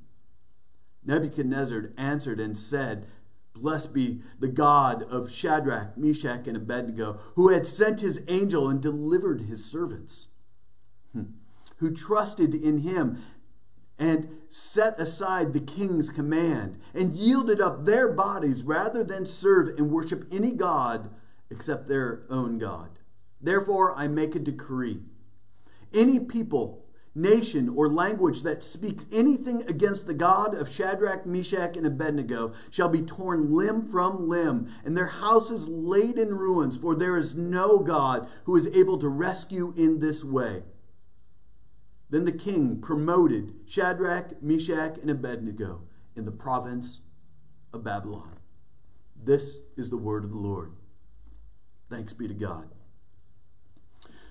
Nebuchadnezzar 1.04 1.92
answered 1.96 2.40
and 2.40 2.58
said, 2.58 3.06
Blessed 3.54 3.94
be 3.94 4.20
the 4.38 4.48
God 4.48 5.02
of 5.04 5.30
Shadrach, 5.30 5.96
Meshach, 5.96 6.46
and 6.46 6.56
Abednego, 6.56 7.20
who 7.34 7.48
had 7.48 7.66
sent 7.66 8.00
his 8.00 8.20
angel 8.28 8.68
and 8.68 8.82
delivered 8.82 9.42
his 9.42 9.64
servants, 9.64 10.26
hmm. 11.12 11.24
who 11.78 11.94
trusted 11.94 12.54
in 12.54 12.78
him 12.78 13.22
and 13.98 14.28
set 14.48 14.98
aside 14.98 15.52
the 15.52 15.60
king's 15.60 16.10
command 16.10 16.78
and 16.94 17.14
yielded 17.14 17.60
up 17.60 17.84
their 17.84 18.12
bodies 18.12 18.62
rather 18.62 19.02
than 19.02 19.26
serve 19.26 19.68
and 19.78 19.90
worship 19.90 20.24
any 20.30 20.52
God 20.52 21.10
except 21.50 21.88
their 21.88 22.24
own 22.28 22.58
God. 22.58 22.98
Therefore, 23.40 23.94
I 23.94 24.08
make 24.08 24.34
a 24.34 24.40
decree. 24.40 25.00
Any 25.92 26.20
people 26.20 26.86
nation, 27.16 27.68
or 27.70 27.88
language 27.88 28.42
that 28.42 28.62
speaks 28.62 29.06
anything 29.10 29.62
against 29.62 30.06
the 30.06 30.14
God 30.14 30.54
of 30.54 30.70
Shadrach, 30.70 31.24
Meshach, 31.24 31.76
and 31.76 31.86
Abednego 31.86 32.52
shall 32.70 32.88
be 32.88 33.02
torn 33.02 33.54
limb 33.54 33.88
from 33.88 34.28
limb, 34.28 34.70
and 34.84 34.96
their 34.96 35.06
houses 35.06 35.66
laid 35.66 36.18
in 36.18 36.34
ruins, 36.34 36.76
for 36.76 36.94
there 36.94 37.16
is 37.16 37.34
no 37.34 37.78
God 37.78 38.28
who 38.44 38.54
is 38.54 38.68
able 38.68 38.98
to 38.98 39.08
rescue 39.08 39.72
in 39.76 40.00
this 40.00 40.22
way. 40.22 40.62
Then 42.08 42.24
the 42.24 42.32
king 42.32 42.80
promoted 42.80 43.54
Shadrach, 43.66 44.42
Meshach, 44.42 44.98
and 44.98 45.10
Abednego 45.10 45.82
in 46.14 46.24
the 46.24 46.30
province 46.30 47.00
of 47.72 47.84
Babylon. 47.84 48.36
This 49.16 49.60
is 49.76 49.90
the 49.90 49.96
word 49.96 50.24
of 50.24 50.30
the 50.30 50.36
Lord. 50.36 50.72
Thanks 51.90 52.12
be 52.12 52.28
to 52.28 52.34
God. 52.34 52.68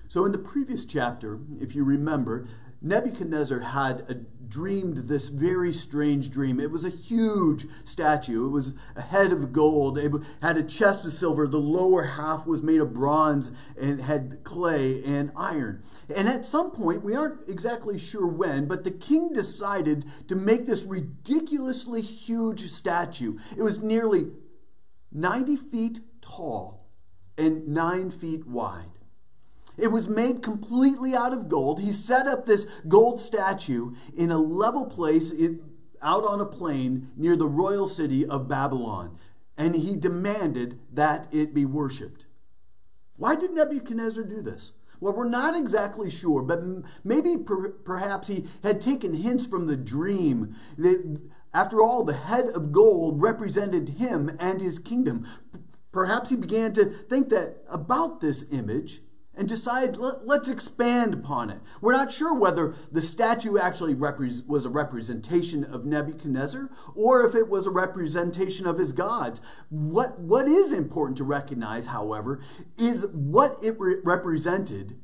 So, 0.08 0.24
in 0.24 0.32
the 0.32 0.38
previous 0.38 0.84
chapter, 0.84 1.40
if 1.60 1.74
you 1.74 1.84
remember, 1.84 2.48
Nebuchadnezzar 2.80 3.60
had 3.60 4.00
a, 4.08 4.20
dreamed 4.48 5.08
this 5.08 5.28
very 5.28 5.72
strange 5.72 6.30
dream. 6.30 6.60
It 6.60 6.70
was 6.70 6.84
a 6.84 6.90
huge 6.90 7.66
statue. 7.84 8.46
It 8.46 8.50
was 8.50 8.74
a 8.94 9.02
head 9.02 9.32
of 9.32 9.52
gold. 9.52 9.98
It 9.98 10.12
had 10.42 10.56
a 10.56 10.62
chest 10.62 11.04
of 11.04 11.12
silver. 11.12 11.46
The 11.46 11.58
lower 11.58 12.04
half 12.04 12.46
was 12.46 12.62
made 12.62 12.80
of 12.80 12.94
bronze 12.94 13.50
and 13.80 14.00
had 14.02 14.44
clay 14.44 15.02
and 15.04 15.32
iron. 15.36 15.82
And 16.14 16.28
at 16.28 16.46
some 16.46 16.70
point, 16.70 17.02
we 17.02 17.14
aren't 17.14 17.48
exactly 17.48 17.98
sure 17.98 18.26
when, 18.26 18.66
but 18.66 18.84
the 18.84 18.90
king 18.90 19.32
decided 19.32 20.04
to 20.28 20.36
make 20.36 20.66
this 20.66 20.84
ridiculously 20.84 22.00
huge 22.02 22.70
statue. 22.70 23.38
It 23.56 23.62
was 23.62 23.82
nearly 23.82 24.28
90 25.12 25.56
feet 25.56 26.00
tall 26.20 26.88
and 27.38 27.68
9 27.68 28.10
feet 28.10 28.46
wide. 28.46 28.95
It 29.78 29.92
was 29.92 30.08
made 30.08 30.42
completely 30.42 31.14
out 31.14 31.32
of 31.32 31.48
gold. 31.48 31.80
He 31.80 31.92
set 31.92 32.26
up 32.26 32.46
this 32.46 32.66
gold 32.88 33.20
statue 33.20 33.92
in 34.16 34.30
a 34.30 34.38
level 34.38 34.86
place 34.86 35.32
out 36.02 36.24
on 36.24 36.40
a 36.40 36.46
plain 36.46 37.10
near 37.16 37.36
the 37.36 37.46
royal 37.46 37.88
city 37.88 38.24
of 38.24 38.48
Babylon, 38.48 39.18
and 39.56 39.74
he 39.74 39.96
demanded 39.96 40.78
that 40.92 41.26
it 41.32 41.54
be 41.54 41.64
worshipped. 41.64 42.26
Why 43.16 43.34
did 43.34 43.52
Nebuchadnezzar 43.52 44.24
do 44.24 44.42
this? 44.42 44.72
Well, 45.00 45.12
we're 45.12 45.28
not 45.28 45.54
exactly 45.54 46.10
sure, 46.10 46.42
but 46.42 46.62
maybe 47.04 47.36
per 47.36 47.70
perhaps 47.70 48.28
he 48.28 48.46
had 48.62 48.80
taken 48.80 49.14
hints 49.14 49.46
from 49.46 49.66
the 49.66 49.76
dream. 49.76 50.56
That, 50.78 51.20
after 51.52 51.82
all, 51.82 52.04
the 52.04 52.14
head 52.14 52.46
of 52.48 52.72
gold 52.72 53.20
represented 53.20 53.90
him 53.90 54.36
and 54.38 54.60
his 54.60 54.78
kingdom. 54.78 55.26
Perhaps 55.92 56.30
he 56.30 56.36
began 56.36 56.72
to 56.74 56.84
think 56.84 57.28
that 57.30 57.62
about 57.68 58.20
this 58.20 58.44
image 58.50 59.00
and 59.36 59.48
decide 59.48 59.96
let, 59.96 60.22
us 60.28 60.48
expand 60.48 61.14
upon 61.14 61.50
it. 61.50 61.60
We're 61.80 61.92
not 61.92 62.12
sure 62.12 62.34
whether 62.34 62.74
the 62.90 63.02
statue 63.02 63.58
actually 63.58 63.94
was 63.94 64.64
a 64.64 64.70
representation 64.70 65.64
of 65.64 65.84
Nebuchadnezzar 65.84 66.70
or 66.94 67.26
if 67.26 67.34
it 67.34 67.48
was 67.48 67.66
a 67.66 67.70
representation 67.70 68.66
of 68.66 68.78
his 68.78 68.92
gods. 68.92 69.40
What, 69.68 70.18
what 70.18 70.48
is 70.48 70.72
important 70.72 71.18
to 71.18 71.24
recognize, 71.24 71.86
however, 71.86 72.40
is 72.78 73.06
what 73.12 73.58
it 73.62 73.78
re 73.78 73.96
represented 74.02 74.98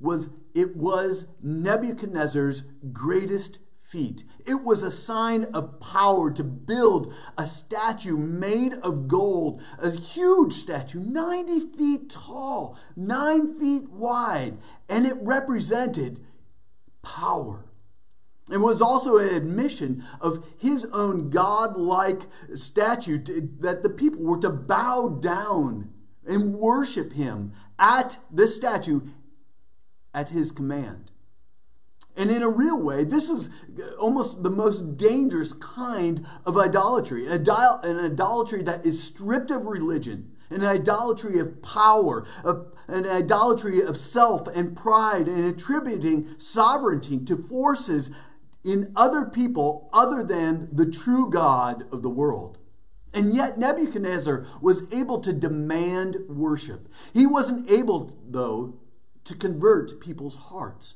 was 0.00 0.30
it 0.54 0.76
was 0.76 1.26
Nebuchadnezzar's 1.42 2.62
greatest 2.92 3.58
feat. 3.94 4.24
It 4.44 4.64
was 4.64 4.82
a 4.82 4.90
sign 4.90 5.44
of 5.54 5.78
power 5.78 6.28
to 6.32 6.42
build 6.42 7.14
a 7.38 7.46
statue 7.46 8.16
made 8.16 8.72
of 8.82 9.06
gold, 9.06 9.62
a 9.78 9.92
huge 9.92 10.52
statue, 10.54 10.98
90 10.98 11.60
feet 11.60 12.10
tall, 12.10 12.76
9 12.96 13.54
feet 13.54 13.88
wide, 13.90 14.58
and 14.88 15.06
it 15.06 15.16
represented 15.20 16.18
power. 17.02 17.66
It 18.50 18.58
was 18.58 18.82
also 18.82 19.16
an 19.18 19.32
admission 19.32 20.04
of 20.20 20.44
his 20.58 20.86
own 20.86 21.30
godlike 21.30 22.22
statue 22.56 23.22
that 23.60 23.84
the 23.84 23.88
people 23.88 24.24
were 24.24 24.40
to 24.40 24.50
bow 24.50 25.08
down 25.08 25.92
and 26.26 26.54
worship 26.54 27.12
him 27.12 27.52
at 27.78 28.18
this 28.28 28.56
statue 28.56 29.02
at 30.12 30.30
his 30.30 30.50
command. 30.50 31.12
And 32.16 32.30
in 32.30 32.42
a 32.42 32.48
real 32.48 32.80
way, 32.80 33.04
this 33.04 33.28
is 33.28 33.48
almost 33.98 34.42
the 34.42 34.50
most 34.50 34.96
dangerous 34.96 35.52
kind 35.52 36.24
of 36.46 36.56
idolatry 36.56 37.26
an 37.26 37.98
idolatry 37.98 38.62
that 38.62 38.86
is 38.86 39.02
stripped 39.02 39.50
of 39.50 39.66
religion, 39.66 40.30
an 40.48 40.64
idolatry 40.64 41.40
of 41.40 41.60
power, 41.60 42.24
an 42.86 43.06
idolatry 43.06 43.82
of 43.82 43.96
self 43.96 44.46
and 44.46 44.76
pride, 44.76 45.26
and 45.26 45.44
attributing 45.44 46.38
sovereignty 46.38 47.18
to 47.18 47.36
forces 47.36 48.10
in 48.62 48.92
other 48.94 49.24
people 49.24 49.90
other 49.92 50.22
than 50.22 50.68
the 50.72 50.86
true 50.86 51.28
God 51.28 51.84
of 51.92 52.02
the 52.02 52.10
world. 52.10 52.58
And 53.12 53.34
yet, 53.34 53.58
Nebuchadnezzar 53.58 54.44
was 54.60 54.84
able 54.90 55.20
to 55.20 55.32
demand 55.32 56.16
worship. 56.28 56.88
He 57.12 57.26
wasn't 57.26 57.70
able, 57.70 58.16
though, 58.28 58.74
to 59.24 59.36
convert 59.36 60.00
people's 60.00 60.34
hearts. 60.34 60.94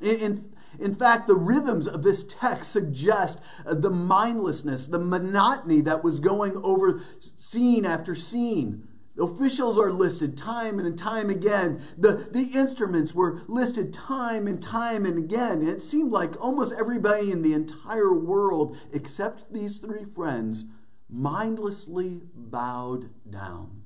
In, 0.00 0.52
in 0.80 0.94
fact, 0.94 1.26
the 1.26 1.34
rhythms 1.34 1.86
of 1.86 2.02
this 2.02 2.24
text 2.24 2.72
suggest 2.72 3.38
uh, 3.64 3.74
the 3.74 3.90
mindlessness, 3.90 4.86
the 4.86 4.98
monotony 4.98 5.80
that 5.82 6.04
was 6.04 6.20
going 6.20 6.56
over 6.62 7.02
scene 7.18 7.84
after 7.84 8.14
scene. 8.14 8.88
The 9.16 9.24
officials 9.24 9.78
are 9.78 9.90
listed 9.90 10.36
time 10.36 10.78
and 10.78 10.98
time 10.98 11.30
again. 11.30 11.82
The, 11.96 12.28
the 12.30 12.50
instruments 12.52 13.14
were 13.14 13.40
listed 13.48 13.94
time 13.94 14.46
and 14.46 14.62
time 14.62 15.06
and 15.06 15.16
again. 15.16 15.66
It 15.66 15.82
seemed 15.82 16.12
like 16.12 16.38
almost 16.38 16.74
everybody 16.78 17.32
in 17.32 17.40
the 17.40 17.54
entire 17.54 18.14
world, 18.14 18.76
except 18.92 19.52
these 19.54 19.78
three 19.78 20.04
friends, 20.04 20.66
mindlessly 21.08 22.20
bowed 22.34 23.08
down 23.28 23.84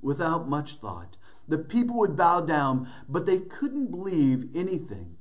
without 0.00 0.48
much 0.48 0.76
thought. 0.76 1.16
The 1.46 1.58
people 1.58 1.96
would 1.98 2.16
bow 2.16 2.40
down, 2.40 2.88
but 3.08 3.26
they 3.26 3.38
couldn't 3.38 3.92
believe 3.92 4.48
anything 4.52 5.16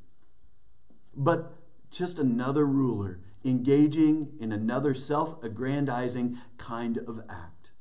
but 1.15 1.53
just 1.91 2.19
another 2.19 2.65
ruler 2.65 3.19
engaging 3.43 4.33
in 4.39 4.51
another 4.51 4.93
self 4.93 5.41
aggrandizing 5.43 6.37
kind 6.57 6.97
of 6.97 7.21
act. 7.29 7.71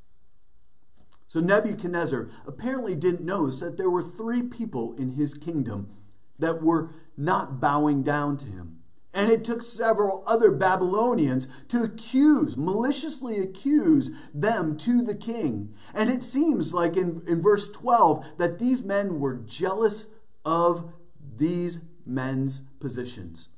So 1.26 1.40
Nebuchadnezzar 1.40 2.30
apparently 2.46 2.94
didn't 2.94 3.24
notice 3.24 3.58
that 3.60 3.76
there 3.76 3.90
were 3.90 4.04
three 4.04 4.42
people 4.42 4.94
in 4.94 5.14
his 5.14 5.34
kingdom 5.34 5.90
that 6.38 6.62
were 6.62 6.90
not 7.16 7.60
bowing 7.60 8.02
down 8.02 8.36
to 8.38 8.46
him. 8.46 8.80
And 9.12 9.30
it 9.30 9.44
took 9.44 9.62
several 9.62 10.24
other 10.26 10.50
Babylonians 10.50 11.46
to 11.68 11.82
accuse, 11.82 12.56
maliciously 12.56 13.38
accuse 13.38 14.10
them 14.34 14.76
to 14.78 15.02
the 15.02 15.14
king. 15.14 15.72
And 15.94 16.10
it 16.10 16.24
seems 16.24 16.74
like 16.74 16.96
in, 16.96 17.22
in 17.26 17.40
verse 17.40 17.70
12 17.70 18.38
that 18.38 18.58
these 18.58 18.82
men 18.82 19.20
were 19.20 19.34
jealous 19.34 20.06
of 20.44 20.92
these 21.36 21.78
men's 22.06 22.60
positions. 22.80 23.48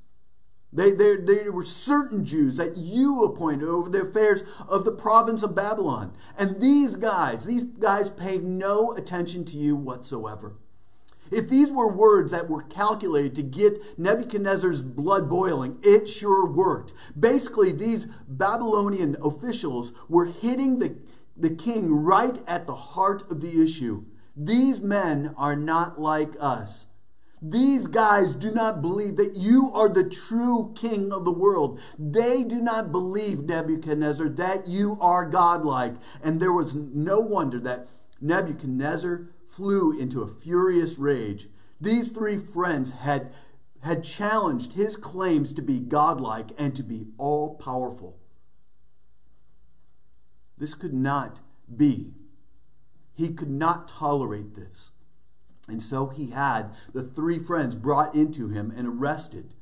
They, 0.72 0.90
they, 0.90 1.16
they 1.16 1.48
were 1.48 1.64
certain 1.64 2.24
Jews 2.24 2.56
that 2.56 2.76
you 2.76 3.22
appointed 3.22 3.68
over 3.68 3.88
the 3.88 4.02
affairs 4.02 4.42
of 4.68 4.84
the 4.84 4.92
province 4.92 5.42
of 5.42 5.54
Babylon. 5.54 6.12
And 6.38 6.60
these 6.60 6.96
guys, 6.96 7.46
these 7.46 7.64
guys 7.64 8.10
paid 8.10 8.44
no 8.44 8.92
attention 8.92 9.44
to 9.46 9.56
you 9.56 9.74
whatsoever. 9.74 10.54
If 11.30 11.48
these 11.48 11.72
were 11.72 11.90
words 11.90 12.30
that 12.30 12.48
were 12.48 12.62
calculated 12.62 13.34
to 13.36 13.42
get 13.42 13.98
Nebuchadnezzar's 13.98 14.82
blood 14.82 15.28
boiling, 15.28 15.78
it 15.82 16.08
sure 16.08 16.46
worked. 16.46 16.92
Basically, 17.18 17.72
these 17.72 18.06
Babylonian 18.28 19.16
officials 19.22 19.92
were 20.08 20.26
hitting 20.26 20.78
the, 20.78 20.96
the 21.36 21.50
king 21.50 21.92
right 21.92 22.38
at 22.46 22.66
the 22.66 22.76
heart 22.76 23.28
of 23.30 23.40
the 23.40 23.62
issue. 23.62 24.04
These 24.36 24.80
men 24.80 25.34
are 25.36 25.56
not 25.56 26.00
like 26.00 26.34
us. 26.38 26.86
These 27.50 27.86
guys 27.86 28.34
do 28.34 28.50
not 28.50 28.80
believe 28.80 29.16
that 29.16 29.36
you 29.36 29.70
are 29.72 29.88
the 29.88 30.08
true 30.08 30.74
king 30.74 31.12
of 31.12 31.24
the 31.24 31.32
world. 31.32 31.78
They 31.98 32.42
do 32.42 32.60
not 32.60 32.90
believe, 32.90 33.44
Nebuchadnezzar, 33.44 34.28
that 34.30 34.66
you 34.66 34.98
are 35.00 35.28
godlike. 35.28 35.94
And 36.22 36.40
there 36.40 36.52
was 36.52 36.74
no 36.74 37.20
wonder 37.20 37.60
that 37.60 37.86
Nebuchadnezzar 38.20 39.28
flew 39.46 39.96
into 39.96 40.22
a 40.22 40.28
furious 40.28 40.98
rage. 40.98 41.48
These 41.80 42.08
three 42.08 42.36
friends 42.36 42.90
had, 42.90 43.32
had 43.82 44.02
challenged 44.02 44.72
his 44.72 44.96
claims 44.96 45.52
to 45.52 45.62
be 45.62 45.78
godlike 45.78 46.50
and 46.58 46.74
to 46.74 46.82
be 46.82 47.06
all 47.16 47.54
powerful. 47.54 48.18
This 50.58 50.74
could 50.74 50.94
not 50.94 51.38
be. 51.74 52.14
He 53.14 53.34
could 53.34 53.50
not 53.50 53.86
tolerate 53.88 54.56
this. 54.56 54.90
And 55.68 55.82
so 55.82 56.06
he 56.08 56.30
had 56.30 56.70
the 56.92 57.02
three 57.02 57.38
friends 57.38 57.74
brought 57.74 58.14
into 58.14 58.48
him 58.48 58.72
and 58.76 58.86
arrested. 58.86 59.52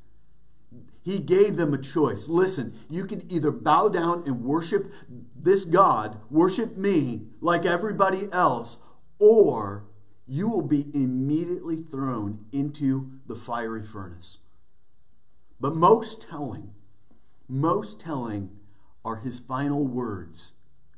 He 1.03 1.19
gave 1.19 1.55
them 1.55 1.73
a 1.73 1.81
choice. 1.81 2.27
Listen, 2.27 2.73
you 2.89 3.05
can 3.05 3.29
either 3.31 3.51
bow 3.51 3.89
down 3.89 4.23
and 4.25 4.43
worship 4.43 4.91
this 5.35 5.63
God, 5.63 6.17
worship 6.31 6.77
me 6.77 7.27
like 7.41 7.65
everybody 7.65 8.27
else, 8.31 8.77
or 9.19 9.85
you 10.27 10.47
will 10.49 10.63
be 10.63 10.87
immediately 10.93 11.77
thrown 11.77 12.45
into 12.51 13.11
the 13.27 13.35
fiery 13.35 13.83
furnace. 13.83 14.39
But 15.59 15.75
most 15.75 16.27
telling, 16.27 16.73
most 17.47 17.99
telling 17.99 18.49
are 19.03 19.17
his 19.17 19.39
final 19.39 19.85
words 19.85 20.51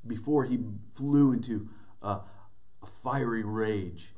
before 0.05 0.45
he 0.45 0.59
flew 0.95 1.33
into 1.33 1.67
a, 2.01 2.21
a 2.81 2.85
fiery 2.85 3.43
rage. 3.43 4.13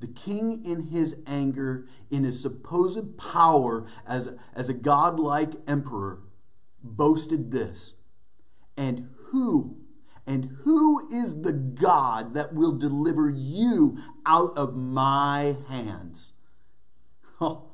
The 0.00 0.06
king, 0.06 0.64
in 0.64 0.88
his 0.88 1.16
anger, 1.26 1.86
in 2.10 2.24
his 2.24 2.40
supposed 2.40 3.18
power 3.18 3.90
as, 4.06 4.30
as 4.54 4.68
a 4.68 4.74
godlike 4.74 5.52
emperor, 5.66 6.20
boasted 6.82 7.50
this. 7.50 7.94
And 8.76 9.10
who 9.30 9.78
and 10.28 10.58
who 10.64 11.08
is 11.10 11.40
the 11.40 11.54
God 11.54 12.34
that 12.34 12.52
will 12.52 12.76
deliver 12.76 13.30
you 13.30 13.98
out 14.26 14.56
of 14.56 14.76
my 14.76 15.56
hands? 15.68 16.32
Oh, 17.40 17.70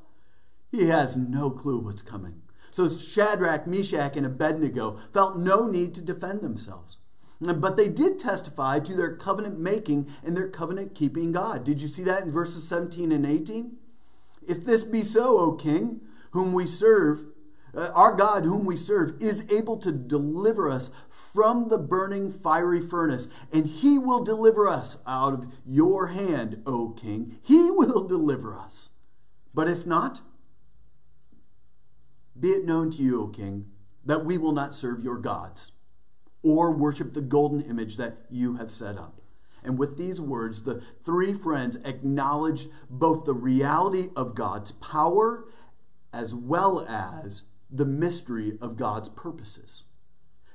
he 0.69 0.89
has 0.89 1.17
no 1.17 1.49
clue 1.49 1.79
what's 1.79 2.03
coming. 2.03 2.43
So 2.69 2.87
Shadrach, 2.87 3.65
Meshach, 3.65 4.15
and 4.15 4.27
Abednego 4.27 4.99
felt 5.11 5.39
no 5.39 5.65
need 5.65 5.95
to 5.95 6.01
defend 6.01 6.41
themselves. 6.41 6.99
But 7.41 7.75
they 7.75 7.89
did 7.89 8.17
testify 8.17 8.79
to 8.79 8.95
their 8.95 9.15
covenant 9.15 9.59
making 9.59 10.07
and 10.23 10.35
their 10.35 10.47
covenant 10.47 10.95
keeping 10.95 11.31
God. 11.31 11.63
Did 11.63 11.81
you 11.81 11.87
see 11.87 12.03
that 12.03 12.23
in 12.23 12.31
verses 12.31 12.67
17 12.67 13.11
and 13.11 13.25
18? 13.25 13.77
If 14.47 14.63
this 14.63 14.83
be 14.83 15.01
so, 15.01 15.39
O 15.39 15.51
king, 15.53 16.01
whom 16.31 16.53
we 16.53 16.67
serve, 16.67 17.25
uh, 17.75 17.91
our 17.93 18.13
God, 18.13 18.45
whom 18.45 18.65
we 18.65 18.77
serve, 18.77 19.21
is 19.21 19.43
able 19.49 19.77
to 19.77 19.91
deliver 19.91 20.69
us 20.69 20.91
from 21.09 21.67
the 21.67 21.77
burning 21.77 22.31
fiery 22.31 22.81
furnace, 22.81 23.27
and 23.51 23.65
he 23.65 23.99
will 23.99 24.23
deliver 24.23 24.69
us 24.69 24.97
out 25.05 25.33
of 25.33 25.53
your 25.65 26.07
hand, 26.07 26.61
O 26.65 26.89
king. 26.89 27.39
He 27.43 27.69
will 27.71 28.07
deliver 28.07 28.57
us. 28.57 28.89
But 29.53 29.67
if 29.67 29.85
not, 29.85 30.21
be 32.39 32.49
it 32.49 32.65
known 32.65 32.91
to 32.91 32.97
you, 32.97 33.23
O 33.23 33.27
king, 33.27 33.71
that 34.05 34.23
we 34.23 34.37
will 34.37 34.51
not 34.51 34.75
serve 34.75 35.03
your 35.03 35.17
gods 35.17 35.71
or 36.45 36.71
worship 36.71 37.13
the 37.13 37.21
golden 37.21 37.61
image 37.61 37.97
that 37.97 38.17
you 38.29 38.57
have 38.57 38.69
set 38.69 38.97
up. 38.97 39.19
And 39.63 39.79
with 39.79 39.97
these 39.97 40.21
words, 40.21 40.61
the 40.61 40.83
three 41.03 41.33
friends 41.33 41.77
acknowledge 41.83 42.67
both 42.87 43.25
the 43.25 43.33
reality 43.33 44.09
of 44.15 44.35
God's 44.35 44.71
power 44.71 45.45
as 46.13 46.35
well 46.35 46.85
as 46.87 47.43
the 47.71 47.85
mystery 47.85 48.59
of 48.61 48.77
God's 48.77 49.09
purposes. 49.09 49.85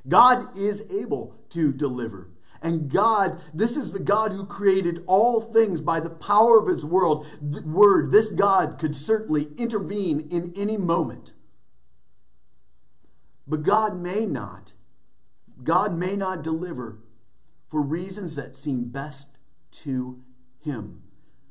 God 0.09 0.57
is 0.57 0.85
able 0.89 1.35
to 1.51 1.73
deliver. 1.73 2.29
And 2.63 2.89
God, 2.89 3.41
this 3.53 3.77
is 3.77 3.91
the 3.91 3.99
God 3.99 4.33
who 4.33 4.47
created 4.47 5.03
all 5.07 5.41
things 5.41 5.81
by 5.81 5.99
the 5.99 6.11
power 6.11 6.61
of 6.61 6.69
his 6.69 6.85
world, 6.85 7.27
word. 7.41 8.13
This 8.13 8.31
God 8.31 8.79
could 8.79 8.95
certainly 8.95 9.49
intervene 9.57 10.29
in 10.31 10.53
any 10.55 10.77
moment. 10.77 11.33
But 13.49 13.65
God 13.65 13.97
may 13.97 14.25
not. 14.25 14.73
God 15.65 15.97
may 15.97 16.17
not 16.17 16.43
deliver 16.43 16.99
for 17.69 17.83
reasons 17.83 18.37
that 18.37 18.57
seem 18.57 18.87
best 18.91 19.29
to 19.71 20.23
him. 20.63 21.03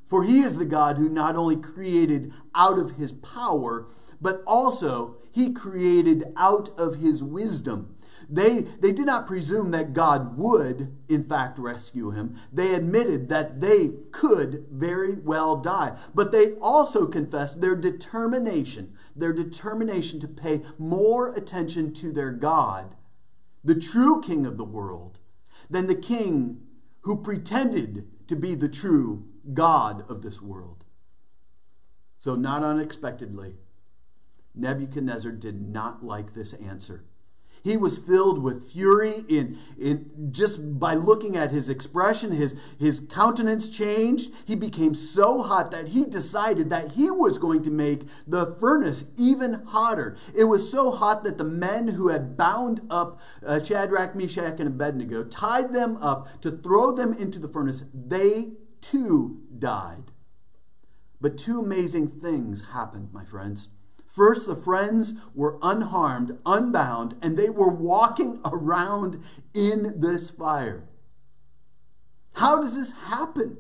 For 0.08 0.24
he 0.24 0.40
is 0.40 0.58
the 0.58 0.66
God 0.66 0.98
who 0.98 1.08
not 1.08 1.36
only 1.36 1.56
created 1.56 2.34
out 2.56 2.80
of 2.80 2.98
his 2.98 3.12
power, 3.12 3.88
but 4.20 4.44
also 4.46 5.18
he 5.32 5.54
created 5.54 6.26
out 6.36 6.70
of 6.78 6.96
his 6.96 7.24
wisdom. 7.24 7.96
They, 8.30 8.62
they 8.62 8.92
did 8.92 9.08
not 9.08 9.26
presume 9.26 9.72
that 9.72 9.94
God 9.94 10.38
would, 10.38 10.96
in 11.08 11.24
fact, 11.24 11.58
rescue 11.58 12.12
him. 12.12 12.40
They 12.54 12.76
admitted 12.76 13.28
that 13.30 13.60
they 13.60 13.92
could 14.12 14.66
very 14.70 15.16
well 15.16 15.56
die. 15.56 15.98
But 16.14 16.32
they 16.32 16.54
also 16.62 17.08
confessed 17.08 17.60
their 17.60 17.76
determination, 17.76 18.94
their 19.16 19.34
determination 19.34 20.20
to 20.20 20.28
pay 20.28 20.62
more 20.78 21.34
attention 21.34 21.92
to 21.96 22.12
their 22.12 22.32
God, 22.32 22.96
the 23.64 23.76
true 23.76 24.22
king 24.22 24.46
of 24.46 24.58
the 24.58 24.66
world, 24.66 25.20
than 25.70 25.88
the 25.88 25.96
king 25.96 26.66
who 27.02 27.22
pretended 27.22 28.08
to 28.28 28.36
be 28.36 28.56
the 28.56 28.70
true 28.70 29.26
God 29.54 30.10
of 30.10 30.22
this 30.22 30.42
world. 30.42 30.86
So, 32.18 32.36
not 32.36 32.64
unexpectedly, 32.64 33.56
Nebuchadnezzar 34.54 35.32
did 35.32 35.62
not 35.62 36.04
like 36.04 36.34
this 36.34 36.54
answer. 36.54 37.06
He 37.64 37.78
was 37.78 37.98
filled 37.98 38.42
with 38.42 38.72
fury 38.72 39.26
in, 39.28 39.58
in 39.78 40.30
just 40.32 40.80
by 40.80 40.96
looking 40.96 41.36
at 41.36 41.52
his 41.52 41.70
expression, 41.70 42.32
his, 42.32 42.56
his 42.78 43.02
countenance 43.02 43.70
changed. 43.70 44.32
He 44.46 44.56
became 44.56 44.96
so 44.96 45.44
hot 45.44 45.72
that 45.72 45.90
he 45.90 46.06
decided 46.06 46.70
that 46.70 46.94
he 46.94 47.12
was 47.12 47.38
going 47.38 47.64
to 47.64 47.72
make 47.72 48.08
the 48.26 48.56
furnace 48.60 49.06
even 49.18 49.66
hotter. 49.68 50.18
It 50.36 50.46
was 50.46 50.72
so 50.72 50.92
hot 50.92 51.24
that 51.24 51.38
the 51.38 51.44
men 51.44 51.90
who 51.90 52.10
had 52.10 52.38
bound 52.38 52.82
up 52.90 53.20
uh, 53.46 53.64
Shadrach, 53.64 54.16
Meshach, 54.16 54.60
and 54.60 54.68
Abednego 54.68 55.24
tied 55.24 55.74
them 55.74 55.98
up 55.98 56.42
to 56.42 56.52
throw 56.52 56.92
them 56.92 57.14
into 57.14 57.40
the 57.40 57.48
furnace. 57.48 57.84
They 57.94 58.54
too 58.82 59.42
died. 59.58 60.12
But 61.22 61.38
two 61.38 61.60
amazing 61.60 62.08
things 62.08 62.68
happened, 62.72 63.10
my 63.12 63.26
friends. 63.26 63.68
First, 64.10 64.48
the 64.48 64.56
friends 64.56 65.14
were 65.36 65.60
unharmed, 65.62 66.40
unbound, 66.46 67.16
and 67.22 67.38
they 67.38 67.50
were 67.50 67.70
walking 67.70 68.42
around 68.46 69.24
in 69.54 70.02
this 70.02 70.30
fire. 70.30 70.84
How 72.34 72.62
does 72.62 72.76
this 72.76 72.92
happen? 72.92 73.58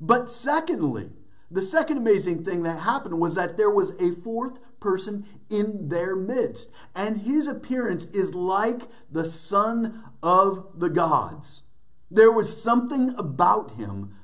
But 0.00 0.30
secondly, 0.30 1.10
the 1.50 1.62
second 1.62 1.96
amazing 1.96 2.44
thing 2.44 2.62
that 2.62 2.80
happened 2.80 3.18
was 3.18 3.34
that 3.34 3.56
there 3.56 3.70
was 3.70 3.90
a 3.98 4.12
fourth 4.12 4.58
person 4.78 5.26
in 5.48 5.88
their 5.88 6.14
midst, 6.14 6.68
and 6.94 7.22
his 7.22 7.46
appearance 7.46 8.04
is 8.06 8.34
like 8.34 8.82
the 9.10 9.24
son 9.24 10.04
of 10.22 10.78
the 10.78 10.90
gods. 10.90 11.62
There 12.10 12.30
was 12.30 12.62
something 12.62 13.14
about 13.16 13.72
him 13.72 14.14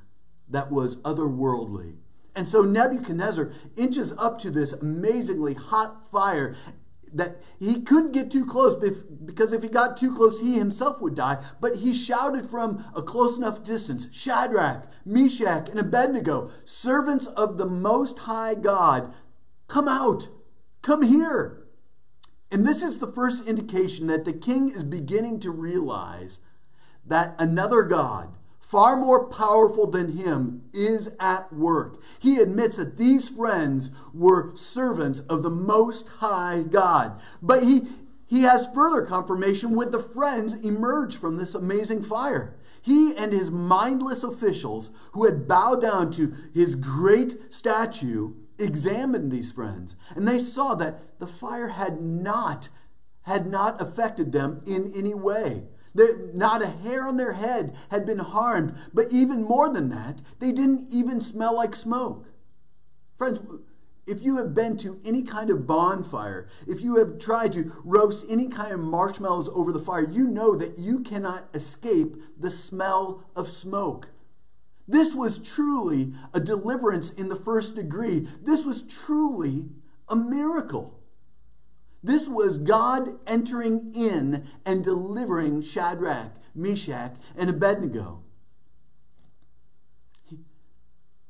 that 0.49 0.71
was 0.71 0.97
otherworldly. 0.97 1.95
And 2.37 2.47
so 2.47 2.61
Nebuchadnezzar 2.61 3.51
inches 3.75 4.13
up 4.17 4.39
to 4.39 4.49
this 4.49 4.71
amazingly 4.71 5.55
hot 5.55 6.09
fire 6.09 6.55
that 7.11 7.41
he 7.59 7.81
couldn't 7.81 8.11
get 8.11 8.31
too 8.31 8.45
close 8.45 8.75
because 9.25 9.51
if 9.51 9.63
he 9.63 9.69
got 9.69 9.97
too 9.97 10.15
close, 10.15 10.39
he 10.39 10.57
himself 10.57 11.01
would 11.01 11.15
die. 11.15 11.43
But 11.59 11.77
he 11.77 11.93
shouted 11.93 12.49
from 12.49 12.85
a 12.95 13.01
close 13.01 13.37
enough 13.37 13.63
distance 13.63 14.07
Shadrach, 14.11 14.87
Meshach, 15.05 15.67
and 15.67 15.79
Abednego, 15.79 16.51
servants 16.63 17.27
of 17.27 17.57
the 17.57 17.65
Most 17.65 18.19
High 18.19 18.55
God, 18.55 19.13
come 19.67 19.87
out, 19.87 20.27
Come 20.87 21.01
here. 21.01 21.63
And 22.49 22.65
this 22.65 22.81
is 22.81 22.99
the 22.99 23.11
first 23.11 23.45
indication 23.45 24.07
that 24.07 24.23
the 24.23 24.31
king 24.31 24.69
is 24.69 24.83
beginning 24.83 25.41
to 25.41 25.51
realize 25.51 26.39
that 27.05 27.35
another 27.37 27.83
God, 27.83 28.29
far 28.67 28.97
more 28.97 29.23
powerful 29.23 29.87
than 29.87 30.17
him, 30.17 30.63
is 30.73 31.09
at 31.19 31.53
work. 31.53 32.01
He 32.19 32.41
admits 32.41 32.75
that 32.75 32.97
these 32.97 33.29
friends 33.29 33.91
were 34.13 34.55
servants 34.55 35.21
of 35.21 35.41
the 35.41 35.49
Most 35.49 36.07
High 36.19 36.63
God. 36.69 37.19
But 37.41 37.63
he, 37.63 37.83
he 38.27 38.41
has 38.41 38.67
further 38.73 39.05
confirmation 39.05 39.73
when 39.73 39.91
the 39.91 39.99
friends 39.99 40.53
emerge 40.55 41.15
from 41.15 41.37
this 41.37 41.55
amazing 41.55 42.03
fire. 42.03 42.55
He 42.81 43.15
and 43.15 43.31
his 43.31 43.49
mindless 43.49 44.21
officials, 44.21 44.89
who 45.13 45.23
had 45.23 45.47
bowed 45.47 45.81
down 45.81 46.11
to 46.13 46.35
his 46.53 46.75
great 46.75 47.53
statue, 47.53 48.33
examined 48.59 49.31
these 49.31 49.51
friends, 49.51 49.95
and 50.15 50.27
they 50.27 50.39
saw 50.39 50.75
that 50.75 51.19
the 51.19 51.27
fire 51.27 51.69
had 51.69 52.01
not 52.01 52.69
had 53.23 53.45
not 53.45 53.79
affected 53.81 54.31
them 54.31 54.61
in 54.65 54.91
any 54.95 55.13
way. 55.13 55.63
Not 56.33 56.61
a 56.61 56.67
hair 56.67 57.07
on 57.07 57.17
their 57.17 57.33
head 57.33 57.75
had 57.89 58.05
been 58.05 58.19
harmed, 58.19 58.75
but 58.93 59.11
even 59.11 59.43
more 59.43 59.71
than 59.71 59.89
that, 59.89 60.19
they 60.39 60.51
didn't 60.51 60.87
even 60.91 61.21
smell 61.21 61.55
like 61.55 61.75
smoke. 61.75 62.25
Friends, 63.17 63.39
if 64.05 64.21
you 64.21 64.37
have 64.37 64.55
been 64.55 64.77
to 64.77 64.99
any 65.03 65.21
kind 65.21 65.49
of 65.49 65.67
bonfire, 65.67 66.47
if 66.65 66.81
you 66.81 66.95
have 66.95 67.19
tried 67.19 67.51
to 67.53 67.73
roast 67.83 68.25
any 68.29 68.47
kind 68.47 68.71
of 68.71 68.79
marshmallows 68.79 69.49
over 69.49 69.71
the 69.71 69.79
fire, 69.79 70.09
you 70.09 70.27
know 70.27 70.55
that 70.55 70.79
you 70.79 70.99
cannot 70.99 71.49
escape 71.53 72.15
the 72.39 72.51
smell 72.51 73.25
of 73.35 73.47
smoke. 73.47 74.09
This 74.87 75.13
was 75.13 75.39
truly 75.39 76.13
a 76.33 76.39
deliverance 76.39 77.09
in 77.11 77.27
the 77.27 77.35
first 77.35 77.75
degree. 77.75 78.27
This 78.41 78.65
was 78.65 78.83
truly 78.83 79.65
a 80.07 80.15
miracle. 80.15 80.96
This 82.07 82.29
was 82.29 82.57
God 82.57 83.19
entering 83.27 83.93
in 83.93 84.47
and 84.65 84.81
delivering 84.81 85.61
Shadrach, 85.61 86.31
Meshach, 86.55 87.17
and 87.35 87.49
Abednego. 87.49 88.23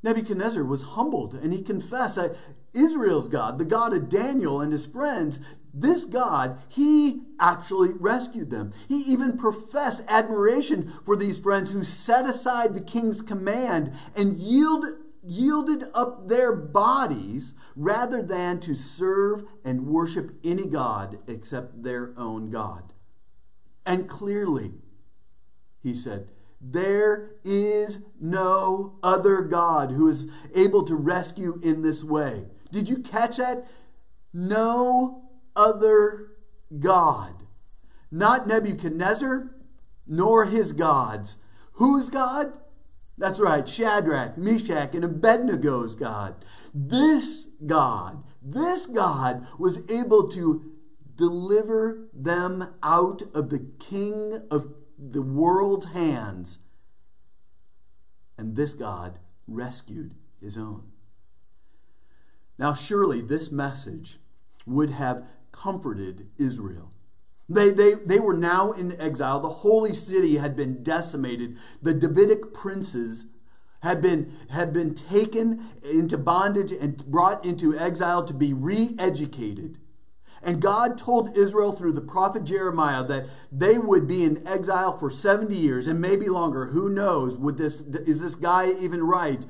Nebuchadnezzar 0.04 0.62
was 0.62 0.84
humbled 0.94 1.34
and 1.34 1.52
he 1.52 1.62
confessed 1.62 2.14
that 2.14 2.36
Israel's 2.72 3.26
God, 3.26 3.58
the 3.58 3.64
God 3.64 3.92
of 3.92 4.08
Daniel 4.08 4.60
and 4.60 4.70
his 4.70 4.86
friends, 4.86 5.40
this 5.74 6.04
God, 6.04 6.60
he 6.68 7.22
actually 7.40 7.90
rescued 7.98 8.50
them. 8.50 8.72
He 8.86 9.00
even 9.00 9.36
professed 9.36 10.02
admiration 10.06 10.92
for 11.04 11.16
these 11.16 11.40
friends 11.40 11.72
who 11.72 11.82
set 11.82 12.24
aside 12.24 12.74
the 12.74 12.80
king's 12.80 13.20
command 13.20 13.92
and 14.14 14.36
yield, 14.36 14.86
yielded 15.28 15.84
up 15.94 16.28
their 16.28 16.52
bodies 16.52 17.52
rather 17.76 18.22
than 18.22 18.58
to 18.60 18.74
serve 18.74 19.44
and 19.64 19.86
worship 19.86 20.32
any 20.42 20.66
God 20.66 21.18
except 21.28 21.82
their 21.82 22.12
own 22.16 22.50
God. 22.50 22.92
And 23.84 24.08
clearly, 24.08 24.72
he 25.82 25.94
said, 25.94 26.28
there 26.60 27.30
is 27.44 27.98
no 28.20 28.98
other 29.02 29.42
God 29.42 29.92
who 29.92 30.08
is 30.08 30.28
able 30.54 30.84
to 30.84 30.94
rescue 30.94 31.60
in 31.62 31.82
this 31.82 32.02
way. 32.02 32.46
Did 32.72 32.88
you 32.88 32.98
catch 32.98 33.36
that? 33.36 33.66
No 34.32 35.22
other 35.54 36.30
God. 36.80 37.34
Not 38.10 38.48
Nebuchadnezzar, 38.48 39.50
nor 40.06 40.46
his 40.46 40.72
gods. 40.72 41.36
Whose 41.74 42.08
God? 42.08 42.52
That's 43.18 43.40
right, 43.40 43.68
Shadrach, 43.68 44.38
Meshach, 44.38 44.94
and 44.94 45.04
Abednego's 45.04 45.96
God. 45.96 46.36
This 46.72 47.48
God, 47.66 48.22
this 48.40 48.86
God 48.86 49.46
was 49.58 49.80
able 49.90 50.28
to 50.28 50.70
deliver 51.16 52.08
them 52.14 52.74
out 52.80 53.22
of 53.34 53.50
the 53.50 53.66
king 53.80 54.42
of 54.52 54.72
the 54.96 55.20
world's 55.20 55.86
hands. 55.86 56.58
And 58.38 58.54
this 58.54 58.72
God 58.72 59.18
rescued 59.48 60.12
his 60.40 60.56
own. 60.56 60.84
Now, 62.56 62.72
surely 62.72 63.20
this 63.20 63.50
message 63.50 64.18
would 64.64 64.90
have 64.90 65.26
comforted 65.50 66.28
Israel. 66.38 66.92
They, 67.48 67.70
they, 67.70 67.94
they 67.94 68.18
were 68.18 68.36
now 68.36 68.72
in 68.72 69.00
exile. 69.00 69.40
The 69.40 69.48
holy 69.48 69.94
city 69.94 70.36
had 70.36 70.54
been 70.54 70.82
decimated. 70.82 71.56
The 71.82 71.94
Davidic 71.94 72.52
princes 72.52 73.24
had 73.82 74.02
been, 74.02 74.36
had 74.50 74.72
been 74.72 74.94
taken 74.94 75.66
into 75.82 76.18
bondage 76.18 76.72
and 76.72 76.98
brought 77.06 77.44
into 77.44 77.78
exile 77.78 78.24
to 78.24 78.34
be 78.34 78.52
re 78.52 78.94
educated. 78.98 79.78
And 80.42 80.62
God 80.62 80.96
told 80.96 81.36
Israel 81.36 81.72
through 81.72 81.92
the 81.92 82.00
prophet 82.00 82.44
Jeremiah 82.44 83.04
that 83.04 83.26
they 83.50 83.76
would 83.78 84.06
be 84.06 84.22
in 84.22 84.46
exile 84.46 84.96
for 84.96 85.10
70 85.10 85.54
years 85.56 85.88
and 85.88 86.00
maybe 86.00 86.28
longer. 86.28 86.66
Who 86.66 86.88
knows? 86.88 87.36
Would 87.36 87.58
this 87.58 87.80
is 87.80 88.20
this 88.20 88.34
guy 88.34 88.70
even 88.70 89.02
right? 89.02 89.44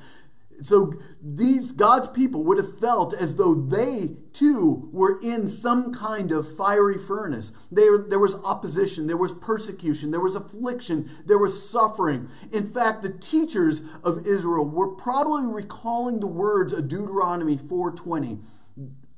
So 0.62 0.94
these 1.22 1.72
God's 1.72 2.08
people 2.08 2.42
would 2.44 2.58
have 2.58 2.78
felt 2.78 3.14
as 3.14 3.36
though 3.36 3.54
they 3.54 4.16
too 4.32 4.88
were 4.92 5.20
in 5.20 5.46
some 5.46 5.94
kind 5.94 6.32
of 6.32 6.56
fiery 6.56 6.98
furnace. 6.98 7.52
There, 7.70 7.98
there 7.98 8.18
was 8.18 8.34
opposition, 8.36 9.06
there 9.06 9.16
was 9.16 9.32
persecution, 9.32 10.10
there 10.10 10.20
was 10.20 10.34
affliction, 10.34 11.10
there 11.24 11.38
was 11.38 11.68
suffering. 11.68 12.28
In 12.52 12.66
fact, 12.66 13.02
the 13.02 13.10
teachers 13.10 13.82
of 14.02 14.26
Israel 14.26 14.68
were 14.68 14.88
probably 14.88 15.46
recalling 15.46 16.20
the 16.20 16.26
words 16.26 16.72
of 16.72 16.88
Deuteronomy 16.88 17.56
4:20 17.56 18.40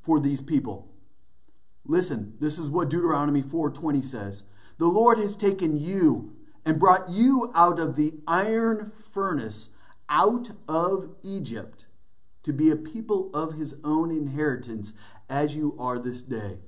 for 0.03 0.21
these 0.21 0.41
people. 0.41 0.89
Listen, 1.87 2.35
this 2.41 2.59
is 2.59 2.69
what 2.69 2.91
Deuteronomy 2.91 3.43
4:20 3.43 4.03
says. 4.03 4.43
The 4.79 4.87
Lord 4.87 5.19
has 5.19 5.35
taken 5.35 5.79
you 5.79 6.33
and 6.65 6.79
brought 6.79 7.09
you 7.09 7.51
out 7.55 7.79
of 7.79 7.97
the 7.97 8.15
iron 8.27 8.91
furnace 8.91 9.71
out 10.11 10.51
of 10.69 11.15
Egypt 11.23 11.87
to 12.43 12.53
be 12.53 12.71
a 12.71 12.77
people 12.77 13.31
of 13.33 13.55
his 13.55 13.75
own 13.85 14.11
inheritance 14.11 14.93
as 15.29 15.55
you 15.55 15.77
are 15.79 15.99
this 15.99 16.21
day. 16.21 16.59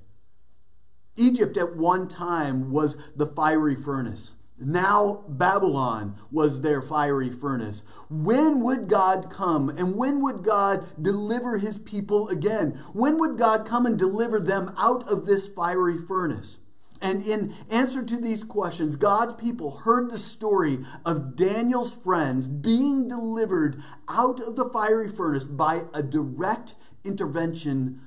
Egypt 1.17 1.57
at 1.57 1.77
one 1.77 2.09
time 2.09 2.71
was 2.71 2.97
the 3.17 3.27
fiery 3.27 3.77
furnace. 3.77 4.33
Now 4.59 5.25
Babylon 5.29 6.17
was 6.31 6.61
their 6.61 6.81
fiery 6.81 7.31
furnace. 7.31 7.83
When 8.09 8.61
would 8.61 8.89
God 8.89 9.29
come 9.31 9.69
and 9.69 9.97
when 9.97 10.23
would 10.23 10.43
God 10.45 10.87
deliver 11.03 11.59
his 11.59 11.79
people 11.79 12.29
again? 12.29 12.81
When 12.93 13.19
would 13.19 13.39
God 13.39 13.67
come 13.67 13.85
and 13.87 13.99
deliver 13.99 14.39
them 14.39 14.73
out 14.79 15.09
of 15.09 15.27
this 15.27 15.49
fiery 15.49 15.99
furnace? 15.99 16.59
And 17.03 17.27
in 17.27 17.55
answer 17.69 18.05
to 18.05 18.17
these 18.17 18.45
questions, 18.45 18.95
God's 18.95 19.35
people 19.35 19.79
heard 19.79 20.09
the 20.09 20.17
story 20.17 20.79
of 21.05 21.35
Daniel's 21.35 21.93
friends 21.93 22.47
being 22.47 23.09
delivered 23.09 23.83
out 24.09 24.39
of 24.39 24.55
the 24.55 24.71
fiery 24.71 25.09
furnace 25.09 25.43
by 25.43 25.83
a 25.93 26.01
direct 26.01 26.75
intervention 27.05 28.01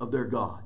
of 0.00 0.10
their 0.10 0.24
God. 0.24 0.64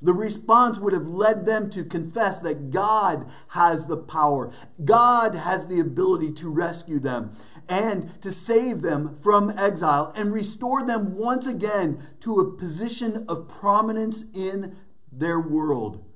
The 0.00 0.14
response 0.14 0.78
would 0.78 0.94
have 0.94 1.08
led 1.08 1.44
them 1.44 1.68
to 1.70 1.84
confess 1.84 2.38
that 2.38 2.70
God 2.70 3.28
has 3.48 3.84
the 3.84 3.98
power, 3.98 4.50
God 4.82 5.34
has 5.34 5.66
the 5.66 5.80
ability 5.80 6.32
to 6.34 6.48
rescue 6.48 6.98
them 6.98 7.36
and 7.68 8.22
to 8.22 8.30
save 8.30 8.80
them 8.80 9.18
from 9.20 9.50
exile 9.58 10.14
and 10.16 10.32
restore 10.32 10.82
them 10.82 11.14
once 11.18 11.46
again 11.46 12.06
to 12.20 12.40
a 12.40 12.56
position 12.56 13.26
of 13.28 13.48
prominence 13.48 14.24
in 14.32 14.76
their 15.12 15.38
world. 15.38 16.07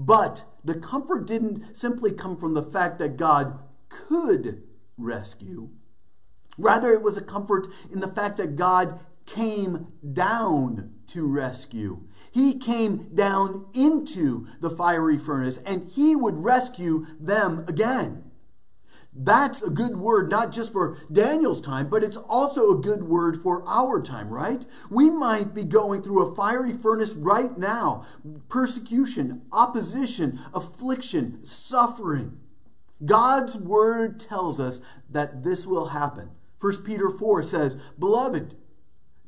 But 0.00 0.44
the 0.64 0.76
comfort 0.76 1.26
didn't 1.26 1.76
simply 1.76 2.10
come 2.10 2.38
from 2.38 2.54
the 2.54 2.62
fact 2.62 2.98
that 3.00 3.18
God 3.18 3.58
could 3.90 4.62
rescue. 4.96 5.68
Rather, 6.56 6.94
it 6.94 7.02
was 7.02 7.18
a 7.18 7.22
comfort 7.22 7.66
in 7.92 8.00
the 8.00 8.08
fact 8.08 8.38
that 8.38 8.56
God 8.56 8.98
came 9.26 9.88
down 10.10 10.94
to 11.08 11.26
rescue. 11.26 12.04
He 12.32 12.58
came 12.58 13.14
down 13.14 13.66
into 13.74 14.46
the 14.60 14.70
fiery 14.70 15.18
furnace 15.18 15.58
and 15.66 15.90
he 15.90 16.16
would 16.16 16.38
rescue 16.38 17.06
them 17.20 17.66
again. 17.68 18.29
That's 19.12 19.60
a 19.60 19.70
good 19.70 19.96
word, 19.96 20.30
not 20.30 20.52
just 20.52 20.72
for 20.72 20.98
Daniel's 21.10 21.60
time, 21.60 21.88
but 21.88 22.04
it's 22.04 22.16
also 22.16 22.70
a 22.70 22.80
good 22.80 23.04
word 23.04 23.42
for 23.42 23.66
our 23.66 24.00
time, 24.00 24.30
right? 24.30 24.64
We 24.88 25.10
might 25.10 25.52
be 25.52 25.64
going 25.64 26.02
through 26.02 26.24
a 26.26 26.34
fiery 26.34 26.72
furnace 26.72 27.14
right 27.14 27.56
now 27.58 28.06
persecution, 28.48 29.42
opposition, 29.52 30.38
affliction, 30.54 31.44
suffering. 31.44 32.38
God's 33.04 33.56
word 33.56 34.20
tells 34.20 34.60
us 34.60 34.80
that 35.08 35.42
this 35.42 35.66
will 35.66 35.88
happen. 35.88 36.30
1 36.60 36.84
Peter 36.84 37.10
4 37.10 37.42
says, 37.42 37.76
Beloved, 37.98 38.54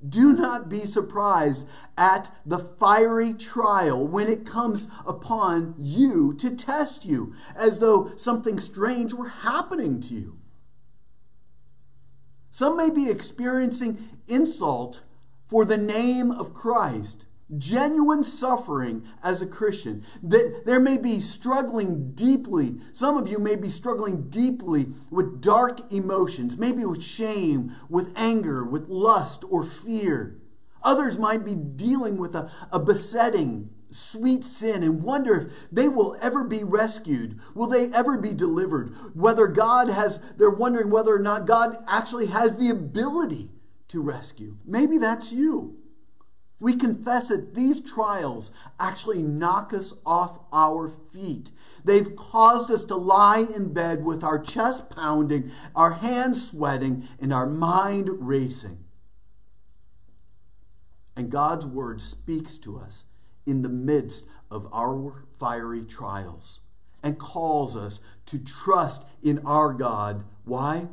do 0.07 0.33
not 0.33 0.69
be 0.69 0.85
surprised 0.85 1.65
at 1.97 2.35
the 2.45 2.59
fiery 2.59 3.33
trial 3.35 4.07
when 4.07 4.29
it 4.29 4.47
comes 4.47 4.87
upon 5.07 5.75
you 5.79 6.35
to 6.35 6.57
test 6.57 7.05
you, 7.05 7.35
as 7.55 7.79
though 7.79 8.13
something 8.17 8.59
strange 8.59 9.13
were 9.13 9.29
happening 9.29 10.01
to 10.01 10.15
you. 10.15 10.39
Some 12.51 12.77
may 12.77 12.91
be 12.91 13.11
experiencing 13.11 14.09
insult 14.29 15.01
for 15.47 15.65
the 15.65 15.79
name 15.79 16.31
of 16.31 16.55
Christ. 16.55 17.25
Genuine 17.57 18.25
suffering 18.25 19.03
as 19.23 19.43
a 19.43 19.47
Christian—that 19.47 20.63
There 20.65 20.81
may 20.81 20.97
be 20.97 21.21
struggling 21.21 22.13
deeply. 22.13 22.77
Some 22.93 23.17
of 23.17 23.29
you 23.29 23.39
may 23.39 23.57
be 23.57 23.69
struggling 23.71 24.29
deeply 24.29 24.89
with 25.11 25.41
dark 25.41 25.93
emotions, 25.93 26.57
maybe 26.57 26.85
with 26.85 27.03
shame, 27.03 27.77
with 27.89 28.13
anger, 28.17 28.65
with 28.65 28.89
lust 28.89 29.45
or 29.49 29.65
fear. 29.65 30.37
Others 30.83 31.19
might 31.19 31.45
be 31.45 31.55
dealing 31.55 32.17
with 32.17 32.35
a, 32.35 32.51
a 32.73 32.79
besetting, 32.79 33.71
sweet 33.91 34.43
sin 34.45 34.83
and 34.83 35.03
wonder 35.03 35.35
if 35.43 35.71
they 35.71 35.89
will 35.89 36.17
ever 36.21 36.43
be 36.45 36.65
rescued. 36.65 37.39
Will 37.55 37.67
they 37.67 37.93
ever 37.93 38.19
be 38.19 38.33
delivered? 38.33 38.95
Whether 39.15 39.47
God 39.47 39.89
has, 39.89 40.19
they're 40.39 40.51
wondering 40.51 40.91
whether 40.91 41.15
or 41.15 41.19
not 41.19 41.47
God 41.47 41.77
actually 41.87 42.27
has 42.27 42.57
the 42.57 42.71
ability 42.71 43.51
to 43.89 44.01
rescue. 44.01 44.57
Maybe 44.65 44.99
that's 44.99 45.33
you. 45.33 45.77
We 46.63 46.77
confess 46.77 47.27
that 47.27 47.57
these 47.57 47.81
trials 47.81 48.53
actually 48.79 49.21
knock 49.21 49.73
us 49.73 49.95
off 50.07 50.39
our 50.53 50.89
feet. 50.89 51.51
They've 51.85 52.15
caused 52.15 52.71
us 52.71 52.85
to 52.85 52.95
lie 52.95 53.49
in 53.53 53.73
bed 53.73 54.05
with 54.05 54.23
our 54.23 54.39
chest 54.39 54.89
pounding, 54.89 55.51
our 55.75 55.95
hands 55.95 56.51
sweating, 56.51 57.09
and 57.21 57.33
our 57.33 57.49
mind 57.49 58.11
racing. 58.21 58.79
And 61.17 61.31
God's 61.31 61.67
word 61.67 62.01
speaks 62.01 62.59
to 62.59 62.79
us 62.79 63.03
in 63.45 63.63
the 63.63 63.69
midst 63.69 64.27
of 64.49 64.73
our 64.73 65.25
fiery 65.41 65.85
trials 65.85 66.61
and 67.03 67.19
calls 67.19 67.75
us 67.75 67.99
to 68.27 68.39
trust 68.39 69.03
in 69.21 69.45
our 69.45 69.73
God. 69.73 70.23
Why? 70.45 70.87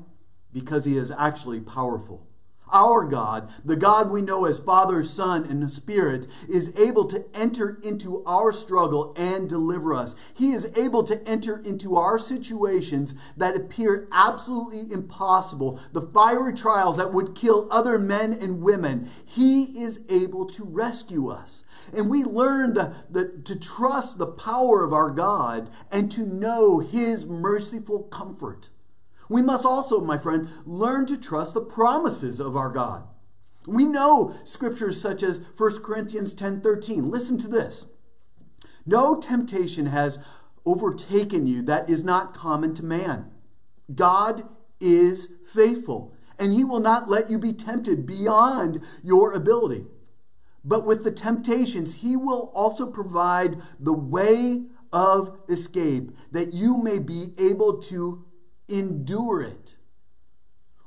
Because 0.51 0.85
he 0.85 0.97
is 0.97 1.11
actually 1.11 1.59
powerful. 1.59 2.25
Our 2.71 3.05
God, 3.05 3.49
the 3.65 3.75
God 3.75 4.11
we 4.11 4.21
know 4.21 4.45
as 4.45 4.59
Father, 4.59 5.03
Son, 5.03 5.45
and 5.45 5.71
Spirit, 5.71 6.27
is 6.47 6.71
able 6.75 7.05
to 7.05 7.25
enter 7.33 7.79
into 7.83 8.23
our 8.25 8.51
struggle 8.51 9.13
and 9.17 9.49
deliver 9.49 9.93
us. 9.93 10.15
He 10.33 10.51
is 10.51 10.67
able 10.75 11.03
to 11.03 11.27
enter 11.27 11.57
into 11.57 11.95
our 11.95 12.19
situations 12.19 13.15
that 13.35 13.55
appear 13.55 14.07
absolutely 14.11 14.91
impossible, 14.91 15.79
the 15.93 16.01
fiery 16.01 16.53
trials 16.53 16.97
that 16.97 17.13
would 17.13 17.35
kill 17.35 17.67
other 17.71 17.97
men 17.97 18.33
and 18.33 18.61
women. 18.61 19.09
He 19.25 19.63
is 19.81 20.01
able 20.09 20.45
to 20.47 20.63
rescue 20.63 21.29
us. 21.29 21.63
And 21.93 22.09
we 22.09 22.23
learn 22.23 22.73
the, 22.75 22.93
the, 23.09 23.41
to 23.45 23.57
trust 23.57 24.17
the 24.17 24.27
power 24.27 24.83
of 24.83 24.93
our 24.93 25.09
God 25.09 25.69
and 25.91 26.11
to 26.11 26.25
know 26.25 26.79
His 26.79 27.25
merciful 27.25 28.03
comfort. 28.03 28.69
We 29.29 29.43
must 29.43 29.65
also, 29.65 30.01
my 30.01 30.17
friend, 30.17 30.49
learn 30.65 31.05
to 31.05 31.17
trust 31.17 31.53
the 31.53 31.61
promises 31.61 32.39
of 32.39 32.57
our 32.57 32.69
God. 32.69 33.07
We 33.67 33.85
know 33.85 34.35
scriptures 34.43 34.99
such 34.99 35.21
as 35.21 35.39
1 35.55 35.83
Corinthians 35.83 36.33
10:13. 36.33 37.11
Listen 37.11 37.37
to 37.37 37.47
this. 37.47 37.85
No 38.85 39.15
temptation 39.15 39.85
has 39.85 40.17
overtaken 40.65 41.45
you 41.45 41.61
that 41.61 41.89
is 41.89 42.03
not 42.03 42.33
common 42.33 42.73
to 42.73 42.83
man. 42.83 43.31
God 43.93 44.49
is 44.79 45.27
faithful, 45.45 46.13
and 46.39 46.53
he 46.53 46.63
will 46.63 46.79
not 46.79 47.09
let 47.09 47.29
you 47.29 47.37
be 47.37 47.53
tempted 47.53 48.05
beyond 48.05 48.81
your 49.03 49.31
ability. 49.33 49.87
But 50.65 50.85
with 50.85 51.03
the 51.03 51.11
temptations, 51.11 51.95
he 51.95 52.15
will 52.15 52.51
also 52.55 52.85
provide 52.85 53.61
the 53.79 53.93
way 53.93 54.65
of 54.91 55.37
escape 55.47 56.11
that 56.31 56.53
you 56.53 56.77
may 56.77 56.97
be 56.97 57.33
able 57.37 57.77
to 57.83 58.25
endure 58.69 59.41
it. 59.41 59.73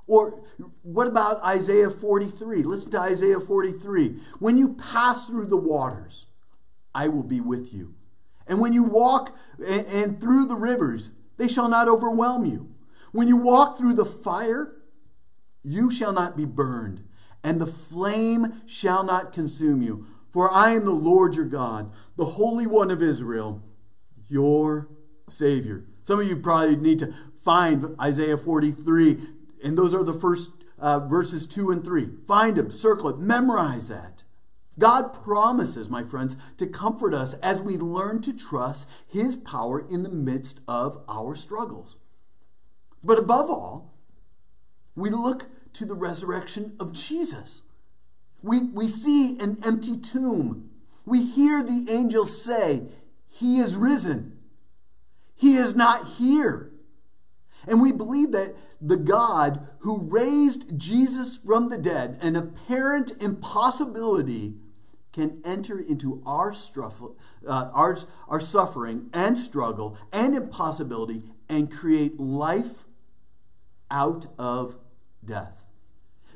Or 0.07 0.43
what 0.83 1.07
about 1.07 1.43
Isaiah 1.43 1.91
43? 1.91 2.63
Listen 2.63 2.91
to 2.93 3.01
Isaiah 3.01 3.41
43. 3.41 4.21
When 4.39 4.57
you 4.57 4.75
pass 4.75 5.27
through 5.27 5.47
the 5.47 5.57
waters, 5.57 6.27
I 6.95 7.09
will 7.09 7.23
be 7.23 7.41
with 7.41 7.73
you. 7.73 7.95
And 8.47 8.61
when 8.61 8.73
you 8.73 8.83
walk 8.83 9.37
and, 9.65 10.21
through 10.21 10.47
the 10.47 10.57
rivers, 10.57 11.11
they 11.39 11.49
shall 11.49 11.69
not 11.69 11.89
overwhelm 11.89 12.45
you. 12.45 12.71
When 13.13 13.29
you 13.29 13.37
walk 13.37 13.79
through 13.79 13.95
the 13.95 14.05
fire, 14.05 14.73
you 15.63 15.91
shall 15.91 16.13
not 16.13 16.37
be 16.37 16.45
burned, 16.45 17.05
and 17.45 17.61
the 17.61 17.67
flame 17.67 18.63
shall 18.67 19.05
not 19.05 19.33
consume 19.33 19.83
you. 19.83 20.07
For 20.31 20.51
I 20.51 20.71
am 20.71 20.85
the 20.85 20.93
Lord 20.93 21.37
your 21.37 21.45
God, 21.45 21.93
the 22.17 22.25
Holy 22.25 22.67
One 22.67 22.91
of 22.91 23.03
Israel, 23.03 23.63
your 24.29 24.89
Savior. 25.29 25.85
Some 26.05 26.21
of 26.21 26.27
you 26.27 26.37
probably 26.37 26.77
need 26.77 26.99
to 27.01 27.15
find 27.43 27.97
Isaiah 28.01 28.37
43, 28.37 29.19
and 29.65 29.77
those 29.77 29.95
are 29.95 30.05
the 30.05 30.15
first 30.15 30.51
uh, 30.79 31.01
verses 31.01 31.47
2 31.47 31.71
and 31.71 31.85
3. 31.85 32.09
Find 32.27 32.57
them, 32.57 32.71
circle 32.71 33.09
it, 33.09 33.19
memorize 33.19 33.89
that. 33.89 34.23
God 34.79 35.13
promises, 35.13 35.91
my 35.91 36.03
friends, 36.03 36.37
to 36.59 36.67
comfort 36.67 37.13
us 37.13 37.35
as 37.35 37.61
we 37.61 37.77
learn 37.77 38.23
to 38.23 38.33
trust 38.33 38.89
His 39.07 39.37
power 39.37 39.87
in 39.89 40.03
the 40.03 40.09
midst 40.09 40.61
of 40.67 41.03
our 41.09 41.35
struggles. 41.35 41.97
But 43.05 43.19
above 43.19 43.51
all, 43.51 43.93
we 44.97 45.11
look 45.11 45.47
to 45.75 45.85
the 45.85 45.95
resurrection 45.95 46.75
of 46.81 46.93
Jesus. 46.93 47.63
We, 48.43 48.65
we 48.65 48.89
see 48.89 49.39
an 49.39 49.59
empty 49.65 49.97
tomb. 49.97 50.71
We 51.05 51.25
hear 51.25 51.63
the 51.63 51.87
angels 51.89 52.43
say, 52.43 52.83
He 53.31 53.59
is 53.59 53.77
risen. 53.77 54.39
He 55.37 55.57
is 55.57 55.75
not 55.75 56.15
here. 56.19 56.72
And 57.67 57.81
we 57.81 57.93
believe 57.93 58.33
that 58.33 58.55
the 58.81 58.97
God 58.97 59.67
who 59.81 59.99
raised 59.99 60.79
Jesus 60.79 61.37
from 61.37 61.69
the 61.69 61.79
dead, 61.79 62.19
an 62.21 62.35
apparent 62.37 63.13
impossibility, 63.21 64.55
can 65.13 65.41
enter 65.45 65.79
into 65.79 66.23
our, 66.25 66.53
struggle, 66.53 67.17
uh, 67.47 67.71
our, 67.75 67.99
our 68.29 68.41
suffering 68.41 69.11
and 69.13 69.39
struggle 69.39 69.97
and 70.13 70.35
impossibility 70.35 71.23
and 71.49 71.71
create 71.71 72.19
life 72.19 72.85
out 73.91 74.27
of 74.39 74.77
death. 75.25 75.67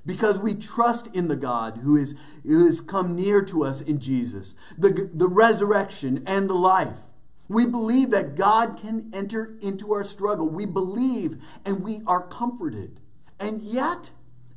Because 0.05 0.39
we 0.39 0.55
trust 0.55 1.09
in 1.15 1.27
the 1.29 1.37
God 1.37 1.79
who, 1.79 1.97
is, 1.97 2.15
who 2.45 2.65
has 2.67 2.81
come 2.81 3.17
near 3.17 3.43
to 3.47 3.65
us 3.65 3.81
in 3.81 3.99
Jesus, 3.99 4.55
the, 4.79 5.11
the 5.13 5.27
resurrection 5.27 6.23
and 6.27 6.49
the 6.49 6.55
life. 6.55 7.01
We 7.49 7.67
believe 7.67 8.11
that 8.11 8.35
God 8.35 8.79
can 8.81 9.11
enter 9.13 9.57
into 9.61 9.93
our 9.93 10.05
struggle. 10.05 10.49
We 10.49 10.67
believe 10.67 11.43
and 11.65 11.83
we 11.83 12.03
are 12.07 12.23
comforted. 12.23 13.01
And 13.39 13.61
yet, 13.63 14.11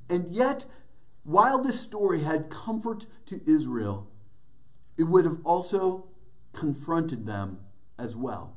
and 0.10 0.34
yet, 0.34 0.66
while 1.24 1.62
this 1.62 1.80
story 1.80 2.24
had 2.24 2.50
comfort 2.50 3.06
to 3.28 3.42
Israel, 3.46 4.08
it 4.98 5.04
would 5.04 5.26
have 5.26 5.40
also 5.44 6.08
confronted 6.54 7.26
them 7.26 7.60
as 7.98 8.16
well. 8.16 8.56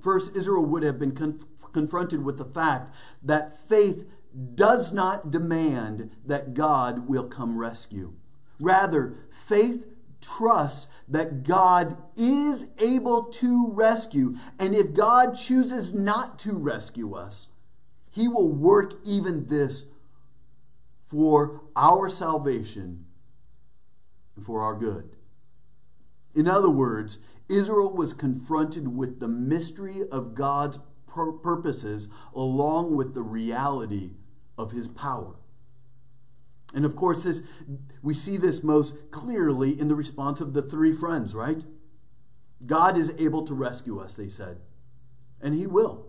First, 0.00 0.36
Israel 0.36 0.66
would 0.66 0.82
have 0.82 0.98
been 0.98 1.12
conf- 1.12 1.44
confronted 1.72 2.24
with 2.24 2.38
the 2.38 2.44
fact 2.44 2.94
that 3.22 3.56
faith 3.68 4.08
does 4.54 4.92
not 4.92 5.30
demand 5.30 6.10
that 6.26 6.54
God 6.54 7.08
will 7.08 7.24
come 7.24 7.58
rescue. 7.58 8.14
Rather, 8.58 9.14
faith 9.30 9.86
trusts 10.22 10.88
that 11.08 11.42
God 11.42 11.96
is 12.16 12.66
able 12.78 13.24
to 13.24 13.70
rescue. 13.72 14.36
And 14.58 14.74
if 14.74 14.94
God 14.94 15.36
chooses 15.36 15.92
not 15.92 16.38
to 16.40 16.52
rescue 16.52 17.14
us, 17.14 17.48
He 18.10 18.28
will 18.28 18.48
work 18.48 18.94
even 19.04 19.48
this 19.48 19.84
for 21.04 21.60
our 21.76 22.08
salvation 22.08 23.04
and 24.34 24.44
for 24.44 24.62
our 24.62 24.74
good. 24.74 25.10
In 26.34 26.48
other 26.48 26.70
words, 26.70 27.18
Israel 27.48 27.92
was 27.92 28.14
confronted 28.14 28.96
with 28.96 29.20
the 29.20 29.28
mystery 29.28 30.02
of 30.10 30.34
God's 30.34 30.78
purposes 31.06 32.08
along 32.34 32.96
with 32.96 33.14
the 33.14 33.22
reality 33.22 34.12
of 34.56 34.72
his 34.72 34.88
power. 34.88 35.34
And 36.74 36.84
of 36.84 36.96
course, 36.96 37.24
this, 37.24 37.42
we 38.02 38.14
see 38.14 38.36
this 38.36 38.62
most 38.62 39.10
clearly 39.10 39.78
in 39.78 39.88
the 39.88 39.94
response 39.94 40.40
of 40.40 40.54
the 40.54 40.62
three 40.62 40.92
friends, 40.92 41.34
right? 41.34 41.62
God 42.66 42.96
is 42.96 43.12
able 43.18 43.44
to 43.46 43.54
rescue 43.54 43.98
us, 43.98 44.14
they 44.14 44.28
said, 44.28 44.58
and 45.40 45.54
He 45.54 45.66
will. 45.66 46.06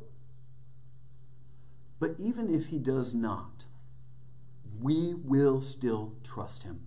But 1.99 2.15
even 2.19 2.54
if 2.54 2.67
He 2.67 2.78
does 2.78 3.13
not, 3.13 3.65
we 4.80 5.13
will 5.13 5.62
still 5.62 6.13
trust 6.23 6.63
Him. 6.63 6.82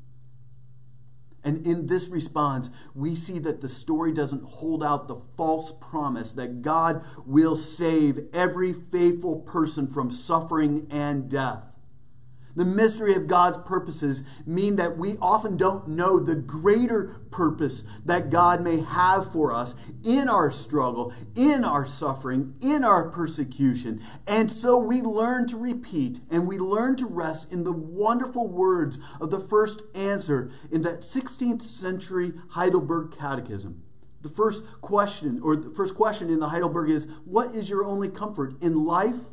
And 1.47 1.65
in 1.65 1.87
this 1.87 2.09
response, 2.09 2.71
we 2.93 3.15
see 3.15 3.39
that 3.39 3.61
the 3.61 3.69
story 3.69 4.13
doesn't 4.13 4.43
hold 4.45 4.83
out 4.83 5.07
the 5.07 5.23
false 5.37 5.73
promise 5.81 6.33
that 6.33 6.61
God 6.61 7.05
will 7.25 7.55
save 7.55 8.27
every 8.35 8.73
faithful 8.73 9.37
person 9.37 9.87
from 9.87 10.11
suffering 10.11 10.89
and 10.91 11.31
death. 11.31 11.76
The 12.57 12.65
mystery 12.65 13.15
of 13.15 13.27
God's 13.27 13.59
purposes 13.59 14.23
mean 14.47 14.77
that 14.77 14.97
we 14.97 15.19
often 15.21 15.59
don't 15.59 15.89
know 15.89 16.19
the 16.19 16.35
greater 16.35 17.21
purpose 17.31 17.85
that 18.03 18.31
God 18.31 18.63
may 18.63 18.81
have 18.81 19.31
for 19.31 19.53
us 19.53 19.75
in 20.03 20.27
our 20.31 20.51
struggle, 20.51 21.13
in 21.35 21.65
our 21.65 21.85
suffering, 21.85 22.55
in 22.63 22.83
our 22.83 23.11
persecution. 23.11 24.03
And 24.27 24.51
so 24.51 24.79
we 24.79 25.03
learn 25.03 25.47
to 25.49 25.59
repeat 25.59 26.21
and 26.31 26.49
we 26.49 26.57
learn 26.57 26.97
to 26.97 27.07
rest 27.07 27.53
in 27.53 27.65
the 27.65 27.73
wonderful 27.73 28.49
words 28.49 28.99
of 29.21 29.31
the 29.31 29.39
first 29.39 29.83
answer 29.95 30.51
in 30.73 30.81
that 30.81 31.03
16th 31.03 31.63
century 31.63 32.33
Heidelberg 32.53 33.15
Catechism. 33.19 33.83
The 34.23 34.31
first 34.31 34.65
question, 34.81 35.41
or 35.43 35.57
the 35.57 35.75
first 35.75 35.95
question 35.95 36.31
in 36.31 36.41
the 36.41 36.49
Heidelberg 36.49 36.89
is, 36.89 37.07
What 37.27 37.55
is 37.55 37.69
your 37.69 37.85
only 37.85 38.09
comfort 38.09 38.55
in 38.63 38.87
life 38.87 39.27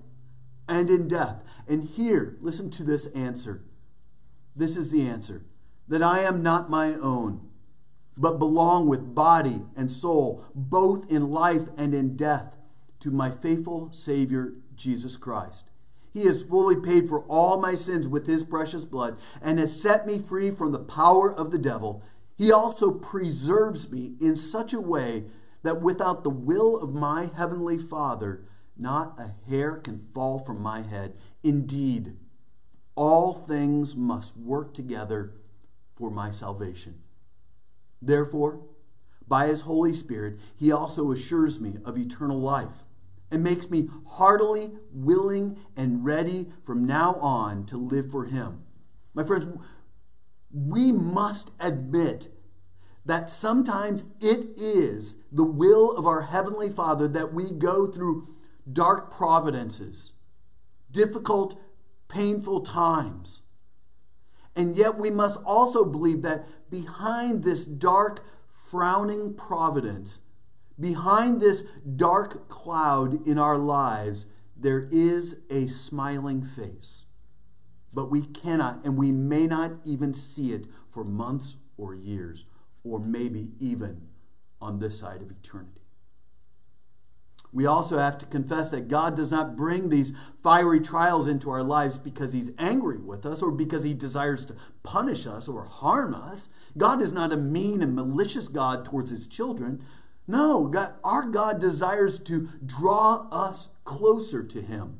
and 0.67 0.89
in 0.89 1.07
death? 1.07 1.43
And 1.67 1.89
here, 1.89 2.35
listen 2.41 2.69
to 2.71 2.83
this 2.83 3.07
answer. 3.07 3.61
This 4.55 4.77
is 4.77 4.91
the 4.91 5.07
answer 5.07 5.41
that 5.87 6.03
I 6.03 6.19
am 6.19 6.41
not 6.41 6.69
my 6.69 6.93
own, 6.93 7.41
but 8.17 8.39
belong 8.39 8.87
with 8.87 9.15
body 9.15 9.61
and 9.75 9.91
soul, 9.91 10.45
both 10.55 11.09
in 11.11 11.31
life 11.31 11.67
and 11.77 11.93
in 11.93 12.15
death, 12.15 12.55
to 13.01 13.11
my 13.11 13.29
faithful 13.29 13.89
Savior, 13.91 14.53
Jesus 14.75 15.17
Christ. 15.17 15.65
He 16.13 16.25
has 16.25 16.43
fully 16.43 16.75
paid 16.75 17.09
for 17.09 17.21
all 17.21 17.59
my 17.59 17.75
sins 17.75 18.07
with 18.07 18.27
his 18.27 18.43
precious 18.43 18.85
blood 18.85 19.17
and 19.41 19.59
has 19.59 19.81
set 19.81 20.05
me 20.05 20.19
free 20.19 20.51
from 20.51 20.71
the 20.71 20.79
power 20.79 21.33
of 21.33 21.51
the 21.51 21.57
devil. 21.57 22.03
He 22.37 22.51
also 22.51 22.91
preserves 22.91 23.91
me 23.91 24.13
in 24.21 24.37
such 24.37 24.73
a 24.73 24.81
way 24.81 25.23
that 25.63 25.81
without 25.81 26.23
the 26.23 26.29
will 26.29 26.77
of 26.77 26.93
my 26.93 27.29
heavenly 27.35 27.77
Father, 27.77 28.41
not 28.77 29.19
a 29.19 29.49
hair 29.49 29.77
can 29.77 29.99
fall 30.13 30.39
from 30.39 30.61
my 30.61 30.81
head. 30.81 31.13
Indeed, 31.43 32.13
all 32.95 33.33
things 33.33 33.95
must 33.95 34.37
work 34.37 34.73
together 34.73 35.31
for 35.95 36.09
my 36.09 36.31
salvation. 36.31 36.95
Therefore, 38.01 38.59
by 39.27 39.47
his 39.47 39.61
Holy 39.61 39.93
Spirit, 39.93 40.37
he 40.59 40.71
also 40.71 41.11
assures 41.11 41.59
me 41.59 41.77
of 41.85 41.97
eternal 41.97 42.39
life 42.39 42.83
and 43.31 43.43
makes 43.43 43.69
me 43.69 43.89
heartily 44.07 44.71
willing 44.93 45.57
and 45.75 46.05
ready 46.05 46.51
from 46.65 46.85
now 46.85 47.15
on 47.15 47.65
to 47.65 47.77
live 47.77 48.11
for 48.11 48.25
him. 48.25 48.63
My 49.13 49.23
friends, 49.23 49.47
we 50.53 50.91
must 50.91 51.51
admit 51.59 52.27
that 53.05 53.29
sometimes 53.29 54.05
it 54.21 54.47
is 54.55 55.15
the 55.31 55.43
will 55.43 55.91
of 55.91 56.05
our 56.05 56.23
Heavenly 56.23 56.69
Father 56.69 57.07
that 57.07 57.33
we 57.33 57.51
go 57.51 57.87
through 57.87 58.27
dark 58.71 59.11
providences, 59.11 60.13
difficult, 60.91 61.59
painful 62.07 62.61
times. 62.61 63.41
And 64.55 64.75
yet 64.75 64.97
we 64.97 65.09
must 65.09 65.39
also 65.45 65.83
believe 65.83 66.21
that 66.21 66.45
behind 66.69 67.43
this 67.43 67.65
dark, 67.65 68.23
frowning 68.49 69.33
providence, 69.33 70.19
behind 70.79 71.41
this 71.41 71.63
dark 71.95 72.49
cloud 72.49 73.25
in 73.27 73.37
our 73.37 73.57
lives, 73.57 74.25
there 74.55 74.87
is 74.91 75.37
a 75.49 75.67
smiling 75.67 76.43
face. 76.43 77.05
But 77.93 78.09
we 78.09 78.23
cannot 78.23 78.83
and 78.83 78.97
we 78.97 79.11
may 79.11 79.47
not 79.47 79.73
even 79.85 80.13
see 80.13 80.53
it 80.53 80.65
for 80.91 81.03
months 81.03 81.57
or 81.77 81.93
years, 81.93 82.45
or 82.83 82.99
maybe 82.99 83.49
even 83.59 84.07
on 84.61 84.79
this 84.79 84.99
side 84.99 85.21
of 85.21 85.31
eternity. 85.31 85.82
We 87.53 87.67
also 87.67 87.99
have 87.99 88.17
to 88.17 88.25
confess 88.25 88.71
that 88.71 88.87
God 88.87 89.15
does 89.15 89.31
not 89.31 89.55
bring 89.55 89.89
these 89.89 90.11
fiery 90.41 90.79
trials 90.79 91.27
into 91.27 91.51
our 91.51 91.61
lives 91.61 91.99
because 91.99 92.33
he's 92.33 92.51
angry 92.57 92.97
with 92.97 93.25
us 93.27 93.43
or 93.43 93.51
because 93.51 93.83
he 93.83 93.93
desires 93.93 94.45
to 94.47 94.55
punish 94.81 95.27
us 95.27 95.47
or 95.47 95.65
harm 95.65 96.15
us. 96.15 96.49
God 96.75 96.99
is 96.99 97.13
not 97.13 97.31
a 97.31 97.37
mean 97.37 97.83
and 97.83 97.95
malicious 97.95 98.47
God 98.47 98.83
towards 98.83 99.11
his 99.11 99.27
children. 99.27 99.83
No, 100.27 100.65
God, 100.65 100.95
our 101.03 101.23
God 101.29 101.61
desires 101.61 102.17
to 102.19 102.49
draw 102.65 103.27
us 103.31 103.69
closer 103.83 104.43
to 104.43 104.61
him, 104.61 104.97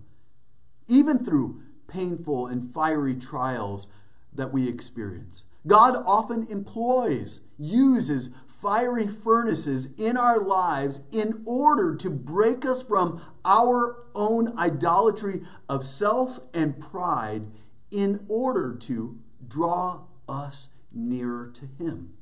even 0.87 1.25
through 1.25 1.61
painful 1.87 2.45
and 2.45 2.71
fiery 2.71 3.15
trials 3.15 3.87
that 4.31 4.53
we 4.53 4.67
experience. 4.69 5.43
God 5.65 5.95
often 6.05 6.45
employs, 6.49 7.39
uses 7.57 8.29
fiery 8.63 9.06
furnaces 9.06 9.89
in 9.97 10.15
our 10.15 10.39
lives 10.39 11.02
in 11.12 11.43
order 11.45 11.93
to 11.97 12.10
break 12.10 12.65
us 12.65 12.82
from 12.82 13.21
our 13.43 13.97
own 14.15 14.58
idolatry 14.58 15.41
of 15.67 15.86
self 15.86 16.39
and 16.54 16.80
pride 16.80 17.43
in 17.91 18.26
order 18.30 18.73
to 18.73 19.19
draw 19.45 20.06
us 20.30 20.69
nearer 20.93 21.52
to 21.54 21.84
Him. 21.84 22.13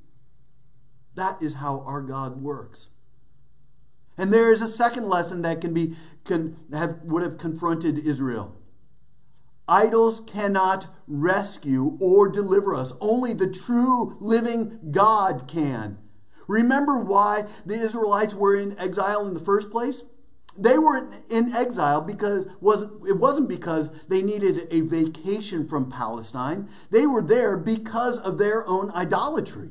That 1.13 1.39
is 1.41 1.56
how 1.56 1.82
our 1.82 2.01
God 2.01 2.41
works. 2.41 2.88
And 4.17 4.34
there 4.34 4.51
is 4.51 4.63
a 4.63 4.67
second 4.67 5.08
lesson 5.08 5.43
that 5.43 5.62
can 5.62 5.73
be 5.73 5.95
can 6.25 6.58
have 6.73 7.01
would 7.04 7.21
have 7.21 7.38
confronted 7.38 7.99
Israel. 7.99 8.56
Idols 9.67 10.21
cannot 10.21 10.88
rescue 11.08 11.97
or 12.01 12.27
deliver 12.27 12.73
us. 12.75 12.93
Only 12.99 13.34
the 13.34 13.47
true 13.47 14.17
living 14.19 14.91
God 14.91 15.47
can. 15.47 15.97
Remember 16.51 16.97
why 16.97 17.45
the 17.65 17.75
Israelites 17.75 18.35
were 18.35 18.55
in 18.55 18.77
exile 18.77 19.25
in 19.25 19.33
the 19.33 19.39
first 19.39 19.71
place? 19.71 20.03
They 20.57 20.77
were 20.77 21.09
in 21.29 21.55
exile 21.55 22.01
because 22.01 22.45
wasn't, 22.59 23.07
it 23.07 23.17
wasn't 23.17 23.47
because 23.47 23.89
they 24.09 24.21
needed 24.21 24.67
a 24.69 24.81
vacation 24.81 25.65
from 25.65 25.89
Palestine. 25.89 26.67
They 26.89 27.05
were 27.07 27.21
there 27.21 27.55
because 27.55 28.19
of 28.19 28.37
their 28.37 28.67
own 28.67 28.91
idolatry. 28.91 29.69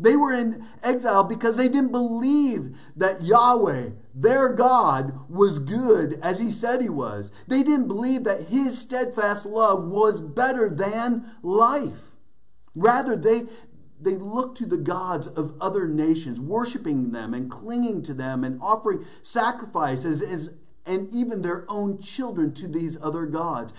They 0.00 0.16
were 0.16 0.32
in 0.32 0.64
exile 0.82 1.22
because 1.22 1.58
they 1.58 1.68
didn't 1.68 1.92
believe 1.92 2.74
that 2.96 3.22
Yahweh, 3.22 3.90
their 4.14 4.54
God, 4.54 5.28
was 5.28 5.58
good 5.58 6.18
as 6.22 6.40
he 6.40 6.50
said 6.50 6.80
he 6.80 6.88
was. 6.88 7.30
They 7.46 7.62
didn't 7.62 7.88
believe 7.88 8.24
that 8.24 8.48
his 8.48 8.78
steadfast 8.78 9.44
love 9.44 9.84
was 9.84 10.22
better 10.22 10.70
than 10.70 11.26
life. 11.42 12.12
Rather, 12.74 13.16
they, 13.16 13.42
they 14.02 14.16
look 14.16 14.54
to 14.56 14.66
the 14.66 14.76
gods 14.76 15.28
of 15.28 15.54
other 15.60 15.86
nations, 15.86 16.40
worshiping 16.40 17.12
them 17.12 17.32
and 17.32 17.50
clinging 17.50 18.02
to 18.02 18.14
them 18.14 18.44
and 18.44 18.60
offering 18.60 19.04
sacrifices 19.22 20.20
as, 20.20 20.54
and 20.84 21.08
even 21.12 21.42
their 21.42 21.64
own 21.68 22.00
children 22.00 22.52
to 22.54 22.66
these 22.66 22.98
other 23.00 23.26
gods. 23.26 23.72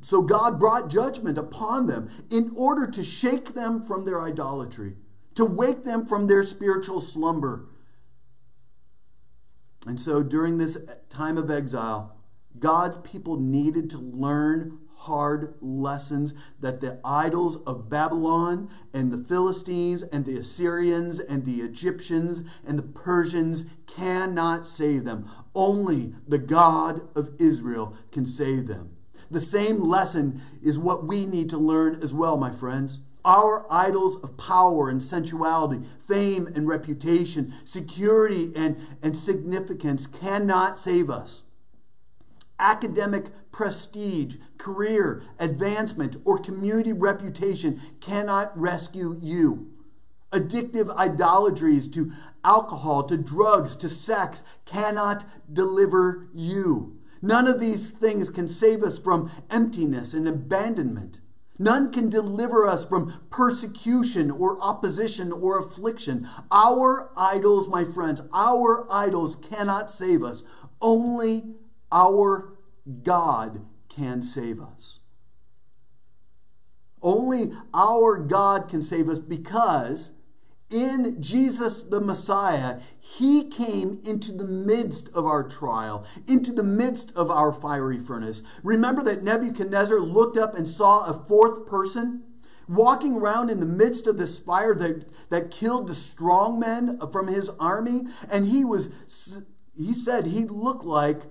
So 0.00 0.22
God 0.22 0.58
brought 0.58 0.90
judgment 0.90 1.38
upon 1.38 1.86
them 1.86 2.10
in 2.30 2.52
order 2.56 2.86
to 2.88 3.04
shake 3.04 3.54
them 3.54 3.82
from 3.82 4.04
their 4.04 4.20
idolatry, 4.20 4.96
to 5.36 5.44
wake 5.44 5.84
them 5.84 6.06
from 6.06 6.26
their 6.26 6.42
spiritual 6.42 7.00
slumber. 7.00 7.66
And 9.86 10.00
so 10.00 10.22
during 10.22 10.58
this 10.58 10.78
time 11.08 11.38
of 11.38 11.50
exile, 11.50 12.16
God's 12.58 12.98
people 12.98 13.38
needed 13.38 13.88
to 13.90 13.98
learn 13.98 14.78
hard 15.02 15.54
lessons 15.60 16.32
that 16.60 16.80
the 16.80 17.00
idols 17.04 17.56
of 17.64 17.90
Babylon 17.90 18.70
and 18.92 19.12
the 19.12 19.18
Philistines 19.18 20.04
and 20.04 20.24
the 20.24 20.36
Assyrians 20.36 21.18
and 21.18 21.44
the 21.44 21.60
Egyptians 21.60 22.42
and 22.66 22.78
the 22.78 22.82
Persians 22.82 23.64
cannot 23.86 24.68
save 24.68 25.04
them. 25.04 25.28
Only 25.54 26.14
the 26.26 26.38
God 26.38 27.00
of 27.16 27.30
Israel 27.40 27.96
can 28.12 28.26
save 28.26 28.68
them. 28.68 28.90
The 29.30 29.40
same 29.40 29.82
lesson 29.82 30.42
is 30.62 30.78
what 30.78 31.04
we 31.04 31.26
need 31.26 31.50
to 31.50 31.58
learn 31.58 32.00
as 32.00 32.14
well, 32.14 32.36
my 32.36 32.52
friends. 32.52 33.00
Our 33.24 33.66
idols 33.70 34.22
of 34.22 34.36
power 34.36 34.88
and 34.88 35.02
sensuality, 35.02 35.82
fame 36.06 36.46
and 36.46 36.68
reputation, 36.68 37.54
security 37.64 38.52
and, 38.54 38.76
and 39.02 39.16
significance 39.16 40.06
cannot 40.06 40.78
save 40.78 41.10
us 41.10 41.42
academic 42.62 43.26
prestige, 43.52 44.36
career, 44.56 45.22
advancement, 45.38 46.16
or 46.24 46.38
community 46.38 46.92
reputation 46.92 47.80
cannot 48.00 48.58
rescue 48.58 49.18
you. 49.20 49.68
Addictive 50.32 50.94
idolatries 50.96 51.88
to 51.88 52.12
alcohol, 52.44 53.02
to 53.04 53.18
drugs, 53.18 53.76
to 53.76 53.88
sex 53.88 54.42
cannot 54.64 55.24
deliver 55.52 56.28
you. 56.32 56.96
None 57.20 57.46
of 57.46 57.60
these 57.60 57.90
things 57.90 58.30
can 58.30 58.48
save 58.48 58.82
us 58.82 58.98
from 58.98 59.30
emptiness 59.50 60.14
and 60.14 60.26
abandonment. 60.26 61.18
None 61.58 61.92
can 61.92 62.08
deliver 62.08 62.66
us 62.66 62.84
from 62.84 63.20
persecution 63.30 64.30
or 64.30 64.60
opposition 64.60 65.30
or 65.30 65.58
affliction. 65.58 66.28
Our 66.50 67.10
idols, 67.16 67.68
my 67.68 67.84
friends, 67.84 68.22
our 68.32 68.90
idols 68.90 69.36
cannot 69.36 69.90
save 69.90 70.24
us. 70.24 70.42
Only 70.80 71.54
our 71.92 72.51
God 73.02 73.64
can 73.88 74.22
save 74.22 74.60
us. 74.60 74.98
Only 77.02 77.52
our 77.74 78.16
God 78.18 78.68
can 78.68 78.82
save 78.82 79.08
us 79.08 79.18
because 79.18 80.10
in 80.70 81.20
Jesus 81.20 81.82
the 81.82 82.00
Messiah, 82.00 82.80
he 82.98 83.48
came 83.48 84.00
into 84.04 84.32
the 84.32 84.46
midst 84.46 85.08
of 85.10 85.26
our 85.26 85.42
trial, 85.42 86.06
into 86.26 86.52
the 86.52 86.62
midst 86.62 87.14
of 87.14 87.30
our 87.30 87.52
fiery 87.52 87.98
furnace. 87.98 88.42
Remember 88.62 89.02
that 89.02 89.22
Nebuchadnezzar 89.22 90.00
looked 90.00 90.38
up 90.38 90.54
and 90.54 90.66
saw 90.66 91.04
a 91.04 91.12
fourth 91.12 91.66
person 91.66 92.22
walking 92.68 93.16
around 93.16 93.50
in 93.50 93.60
the 93.60 93.66
midst 93.66 94.06
of 94.06 94.16
this 94.16 94.38
fire 94.38 94.74
that, 94.74 95.04
that 95.28 95.50
killed 95.50 95.88
the 95.88 95.94
strong 95.94 96.58
men 96.58 96.98
from 97.12 97.26
his 97.26 97.50
army, 97.60 98.04
and 98.30 98.46
he 98.46 98.64
was 98.64 98.88
he 99.74 99.92
said 99.92 100.26
he 100.26 100.44
looked 100.44 100.84
like 100.84 101.22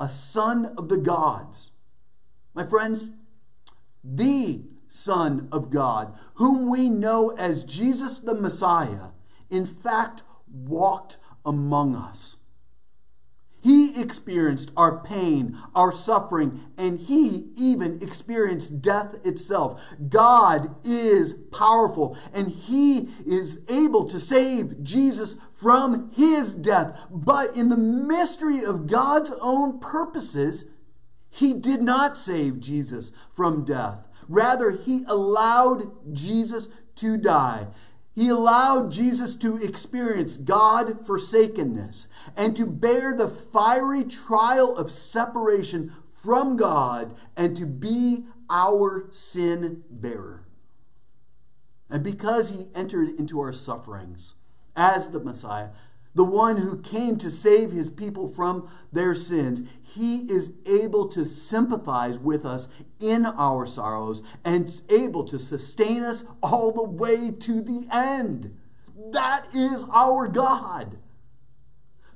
a 0.00 0.08
son 0.08 0.66
of 0.76 0.88
the 0.88 0.96
gods. 0.96 1.70
My 2.54 2.66
friends, 2.66 3.10
the 4.04 4.62
Son 4.88 5.48
of 5.52 5.70
God, 5.70 6.14
whom 6.34 6.70
we 6.70 6.88
know 6.88 7.30
as 7.30 7.64
Jesus 7.64 8.18
the 8.18 8.34
Messiah, 8.34 9.08
in 9.50 9.66
fact 9.66 10.22
walked 10.50 11.18
among 11.44 11.94
us. 11.94 12.36
He 13.62 14.00
experienced 14.00 14.70
our 14.76 15.02
pain, 15.02 15.58
our 15.74 15.90
suffering, 15.90 16.60
and 16.78 17.00
he 17.00 17.50
even 17.56 18.00
experienced 18.00 18.80
death 18.80 19.18
itself. 19.26 19.82
God 20.08 20.76
is 20.84 21.34
powerful, 21.52 22.16
and 22.32 22.48
he 22.48 23.08
is 23.26 23.58
able 23.68 24.08
to 24.08 24.20
save 24.20 24.84
Jesus 24.84 25.34
from 25.56 26.10
his 26.14 26.52
death. 26.52 26.98
But 27.10 27.56
in 27.56 27.70
the 27.70 27.76
mystery 27.76 28.62
of 28.64 28.86
God's 28.86 29.32
own 29.40 29.80
purposes, 29.80 30.64
he 31.30 31.54
did 31.54 31.82
not 31.82 32.18
save 32.18 32.60
Jesus 32.60 33.12
from 33.34 33.64
death. 33.64 34.06
Rather, 34.28 34.72
he 34.72 35.04
allowed 35.06 36.14
Jesus 36.14 36.68
to 36.96 37.16
die. 37.16 37.68
He 38.14 38.28
allowed 38.28 38.90
Jesus 38.90 39.34
to 39.36 39.56
experience 39.62 40.38
God 40.38 41.06
forsakenness 41.06 42.06
and 42.36 42.56
to 42.56 42.66
bear 42.66 43.14
the 43.14 43.28
fiery 43.28 44.04
trial 44.04 44.76
of 44.76 44.90
separation 44.90 45.92
from 46.14 46.56
God 46.56 47.14
and 47.36 47.54
to 47.58 47.66
be 47.66 48.24
our 48.48 49.08
sin 49.12 49.84
bearer. 49.90 50.44
And 51.90 52.02
because 52.02 52.50
he 52.50 52.68
entered 52.74 53.10
into 53.10 53.38
our 53.38 53.52
sufferings 53.52 54.32
as 54.76 55.08
the 55.08 55.20
Messiah, 55.20 55.68
the 56.14 56.24
one 56.24 56.58
who 56.58 56.78
came 56.78 57.18
to 57.18 57.30
save 57.30 57.72
his 57.72 57.90
people 57.90 58.28
from 58.28 58.68
their 58.92 59.14
sins, 59.14 59.68
he 59.82 60.30
is 60.30 60.52
able 60.64 61.08
to 61.08 61.24
sympathize 61.24 62.18
with 62.18 62.44
us 62.44 62.68
in 63.00 63.26
our 63.26 63.66
sorrows 63.66 64.22
and 64.44 64.80
able 64.88 65.24
to 65.24 65.38
sustain 65.38 66.02
us 66.02 66.24
all 66.42 66.72
the 66.72 66.82
way 66.82 67.30
to 67.30 67.60
the 67.60 67.86
end. 67.92 68.56
That 69.12 69.46
is 69.54 69.84
our 69.92 70.28
God. 70.28 70.96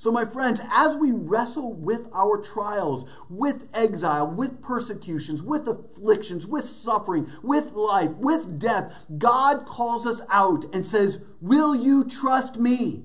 So, 0.00 0.10
my 0.10 0.24
friends, 0.24 0.62
as 0.72 0.96
we 0.96 1.12
wrestle 1.12 1.74
with 1.74 2.08
our 2.14 2.38
trials, 2.38 3.04
with 3.28 3.68
exile, 3.74 4.26
with 4.26 4.62
persecutions, 4.62 5.42
with 5.42 5.68
afflictions, 5.68 6.46
with 6.46 6.64
suffering, 6.64 7.30
with 7.42 7.72
life, 7.72 8.12
with 8.12 8.58
death, 8.58 8.94
God 9.18 9.66
calls 9.66 10.06
us 10.06 10.22
out 10.30 10.64
and 10.72 10.86
says, 10.86 11.22
Will 11.42 11.76
you 11.76 12.04
trust 12.04 12.56
me? 12.56 13.04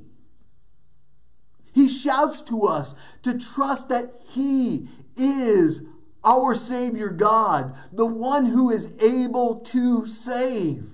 He 1.73 1.89
shouts 1.89 2.39
to 2.43 2.63
us 2.63 2.95
to 3.23 3.37
trust 3.37 3.89
that 3.89 4.13
He 4.29 4.87
is 5.17 5.81
our 6.23 6.55
Savior 6.55 7.09
God, 7.09 7.75
the 7.91 8.05
one 8.05 8.45
who 8.45 8.71
is 8.71 8.87
able 9.01 9.59
to 9.65 10.07
save, 10.07 10.91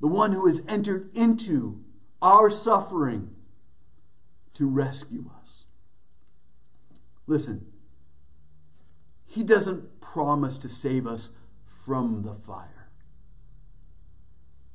the 0.00 0.06
one 0.06 0.30
who 0.30 0.46
has 0.46 0.62
entered 0.68 1.10
into 1.12 1.80
our 2.22 2.50
suffering 2.50 3.33
to 4.54 4.68
rescue 4.68 5.30
us. 5.40 5.64
Listen, 7.26 7.66
He 9.26 9.42
doesn't 9.42 10.00
promise 10.00 10.58
to 10.58 10.68
save 10.68 11.06
us 11.06 11.30
from 11.66 12.22
the 12.22 12.34
fire, 12.34 12.88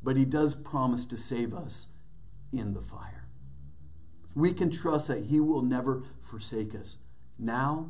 but 0.04 0.18
He 0.18 0.26
does 0.26 0.54
promise 0.54 1.06
to 1.06 1.18
save 1.18 1.54
us 1.54 1.88
in 2.52 2.74
the 2.74 2.82
fire. 2.82 3.26
We 4.36 4.54
can 4.54 4.70
trust 4.70 5.08
that 5.08 5.26
He 5.26 5.40
will 5.40 5.62
never 5.62 6.04
forsake 6.22 6.76
us 6.76 6.98
now, 7.38 7.90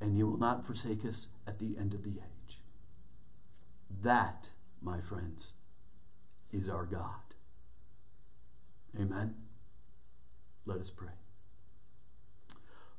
and 0.00 0.16
He 0.16 0.22
will 0.22 0.38
not 0.38 0.66
forsake 0.66 1.04
us 1.04 1.28
at 1.46 1.58
the 1.58 1.76
end 1.78 1.94
of 1.94 2.02
the 2.02 2.10
age. 2.10 2.58
That, 4.02 4.48
my 4.82 5.00
friends, 5.00 5.52
is 6.52 6.68
our 6.68 6.84
God. 6.84 7.14
Amen. 8.98 9.34
Let 10.68 10.80
us 10.80 10.90
pray. 10.90 11.08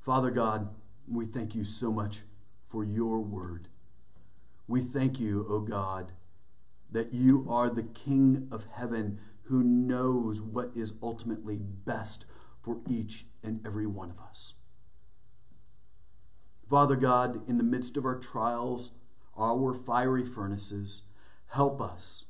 Father 0.01 0.31
God, 0.31 0.69
we 1.07 1.27
thank 1.27 1.53
you 1.53 1.63
so 1.63 1.91
much 1.91 2.21
for 2.67 2.83
your 2.83 3.19
word. 3.19 3.67
We 4.67 4.81
thank 4.81 5.19
you, 5.19 5.45
O 5.47 5.57
oh 5.57 5.59
God, 5.59 6.11
that 6.91 7.13
you 7.13 7.45
are 7.47 7.69
the 7.69 7.83
King 7.83 8.47
of 8.51 8.65
heaven 8.73 9.19
who 9.43 9.61
knows 9.61 10.41
what 10.41 10.71
is 10.75 10.93
ultimately 11.03 11.57
best 11.57 12.25
for 12.59 12.79
each 12.89 13.25
and 13.43 13.63
every 13.63 13.85
one 13.85 14.09
of 14.09 14.19
us. 14.19 14.55
Father 16.67 16.95
God, 16.95 17.47
in 17.47 17.59
the 17.59 17.63
midst 17.63 17.97
of 17.97 18.05
our 18.05 18.17
trials, 18.17 18.89
our 19.37 19.75
fiery 19.75 20.25
furnaces, 20.25 21.03
help 21.49 21.79
us 21.79 22.25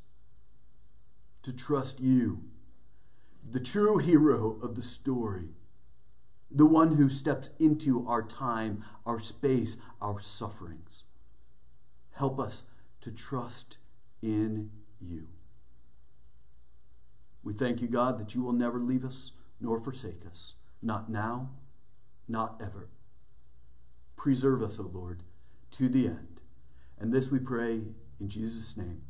to 1.43 1.53
trust 1.53 2.01
you, 2.01 2.41
the 3.51 3.59
true 3.59 3.97
hero 3.97 4.57
of 4.61 4.75
the 4.75 4.83
story, 4.83 5.49
the 6.51 6.65
one 6.65 6.95
who 6.95 7.09
steps 7.09 7.49
into 7.59 8.07
our 8.07 8.21
time, 8.21 8.83
our 9.05 9.19
space, 9.19 9.77
our 10.01 10.21
sufferings. 10.21 11.03
Help 12.13 12.39
us 12.39 12.63
to 13.01 13.11
trust 13.11 13.77
in 14.21 14.69
you. 14.99 15.27
We 17.43 17.53
thank 17.53 17.81
you, 17.81 17.87
God, 17.87 18.19
that 18.19 18.35
you 18.35 18.43
will 18.43 18.53
never 18.53 18.79
leave 18.79 19.05
us 19.05 19.31
nor 19.59 19.79
forsake 19.79 20.25
us, 20.27 20.53
not 20.81 21.09
now, 21.09 21.49
not 22.27 22.61
ever. 22.61 22.89
Preserve 24.15 24.61
us, 24.61 24.79
O 24.79 24.83
Lord, 24.83 25.23
to 25.71 25.89
the 25.89 26.07
end. 26.07 26.41
And 26.99 27.13
this 27.13 27.31
we 27.31 27.39
pray 27.39 27.81
in 28.19 28.27
Jesus' 28.27 28.75
name. 28.77 29.01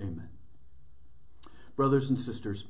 Amen. 0.00 0.30
Brothers 1.76 2.08
and 2.10 2.18
sisters, 2.18 2.64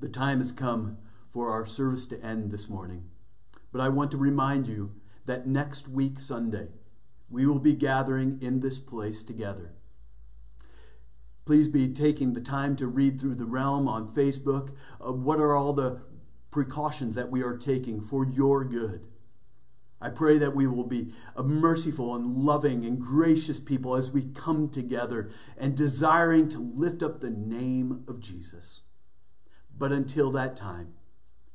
the 0.00 0.08
time 0.08 0.38
has 0.38 0.52
come 0.52 0.98
for 1.32 1.50
our 1.50 1.66
service 1.66 2.06
to 2.06 2.24
end 2.24 2.50
this 2.50 2.68
morning. 2.68 3.04
But 3.72 3.80
I 3.80 3.88
want 3.88 4.10
to 4.10 4.16
remind 4.16 4.66
you 4.66 4.92
that 5.26 5.46
next 5.46 5.88
week, 5.88 6.18
Sunday, 6.20 6.68
we 7.30 7.46
will 7.46 7.60
be 7.60 7.74
gathering 7.74 8.38
in 8.42 8.60
this 8.60 8.78
place 8.80 9.22
together 9.22 9.74
Please 11.50 11.66
be 11.66 11.92
taking 11.92 12.34
the 12.34 12.40
time 12.40 12.76
to 12.76 12.86
read 12.86 13.20
through 13.20 13.34
the 13.34 13.44
realm 13.44 13.88
on 13.88 14.08
Facebook. 14.08 14.70
What 15.00 15.40
are 15.40 15.56
all 15.56 15.72
the 15.72 16.00
precautions 16.52 17.16
that 17.16 17.28
we 17.28 17.42
are 17.42 17.56
taking 17.56 18.00
for 18.00 18.24
your 18.24 18.64
good? 18.64 19.08
I 20.00 20.10
pray 20.10 20.38
that 20.38 20.54
we 20.54 20.68
will 20.68 20.86
be 20.86 21.12
a 21.34 21.42
merciful 21.42 22.14
and 22.14 22.36
loving 22.36 22.84
and 22.84 23.00
gracious 23.00 23.58
people 23.58 23.96
as 23.96 24.12
we 24.12 24.30
come 24.32 24.68
together 24.68 25.30
and 25.58 25.76
desiring 25.76 26.48
to 26.50 26.58
lift 26.58 27.02
up 27.02 27.18
the 27.18 27.30
name 27.30 28.04
of 28.06 28.20
Jesus. 28.20 28.82
But 29.80 29.92
until 29.92 30.30
that 30.32 30.56
time, 30.56 30.88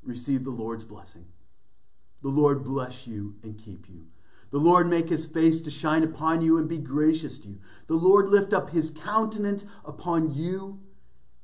receive 0.04 0.44
the 0.44 0.50
Lord's 0.50 0.84
blessing. 0.84 1.28
The 2.24 2.30
Lord 2.30 2.64
bless 2.64 3.06
you 3.06 3.36
and 3.44 3.64
keep 3.64 3.88
you. 3.88 4.08
The 4.50 4.58
Lord 4.58 4.88
make 4.88 5.10
his 5.10 5.28
face 5.28 5.62
to 5.62 5.70
shine 5.70 6.04
upon 6.04 6.42
you 6.42 6.58
and 6.58 6.68
be 6.68 6.80
gracious 6.80 7.38
to 7.38 7.50
you. 7.50 7.60
The 7.86 7.94
Lord 7.94 8.30
lift 8.30 8.52
up 8.52 8.72
his 8.72 8.90
countenance 8.90 9.64
upon 9.86 10.34
you 10.34 10.80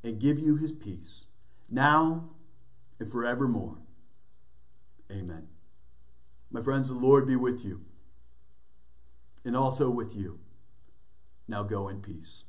and 0.03 0.19
give 0.19 0.39
you 0.39 0.55
his 0.55 0.71
peace, 0.71 1.25
now 1.69 2.29
and 2.99 3.11
forevermore. 3.11 3.77
Amen. 5.11 5.49
My 6.49 6.61
friends, 6.61 6.87
the 6.87 6.95
Lord 6.95 7.27
be 7.27 7.35
with 7.35 7.63
you 7.63 7.81
and 9.45 9.55
also 9.55 9.91
with 9.91 10.15
you. 10.15 10.39
Now 11.47 11.61
go 11.61 11.89
in 11.89 12.01
peace. 12.01 12.43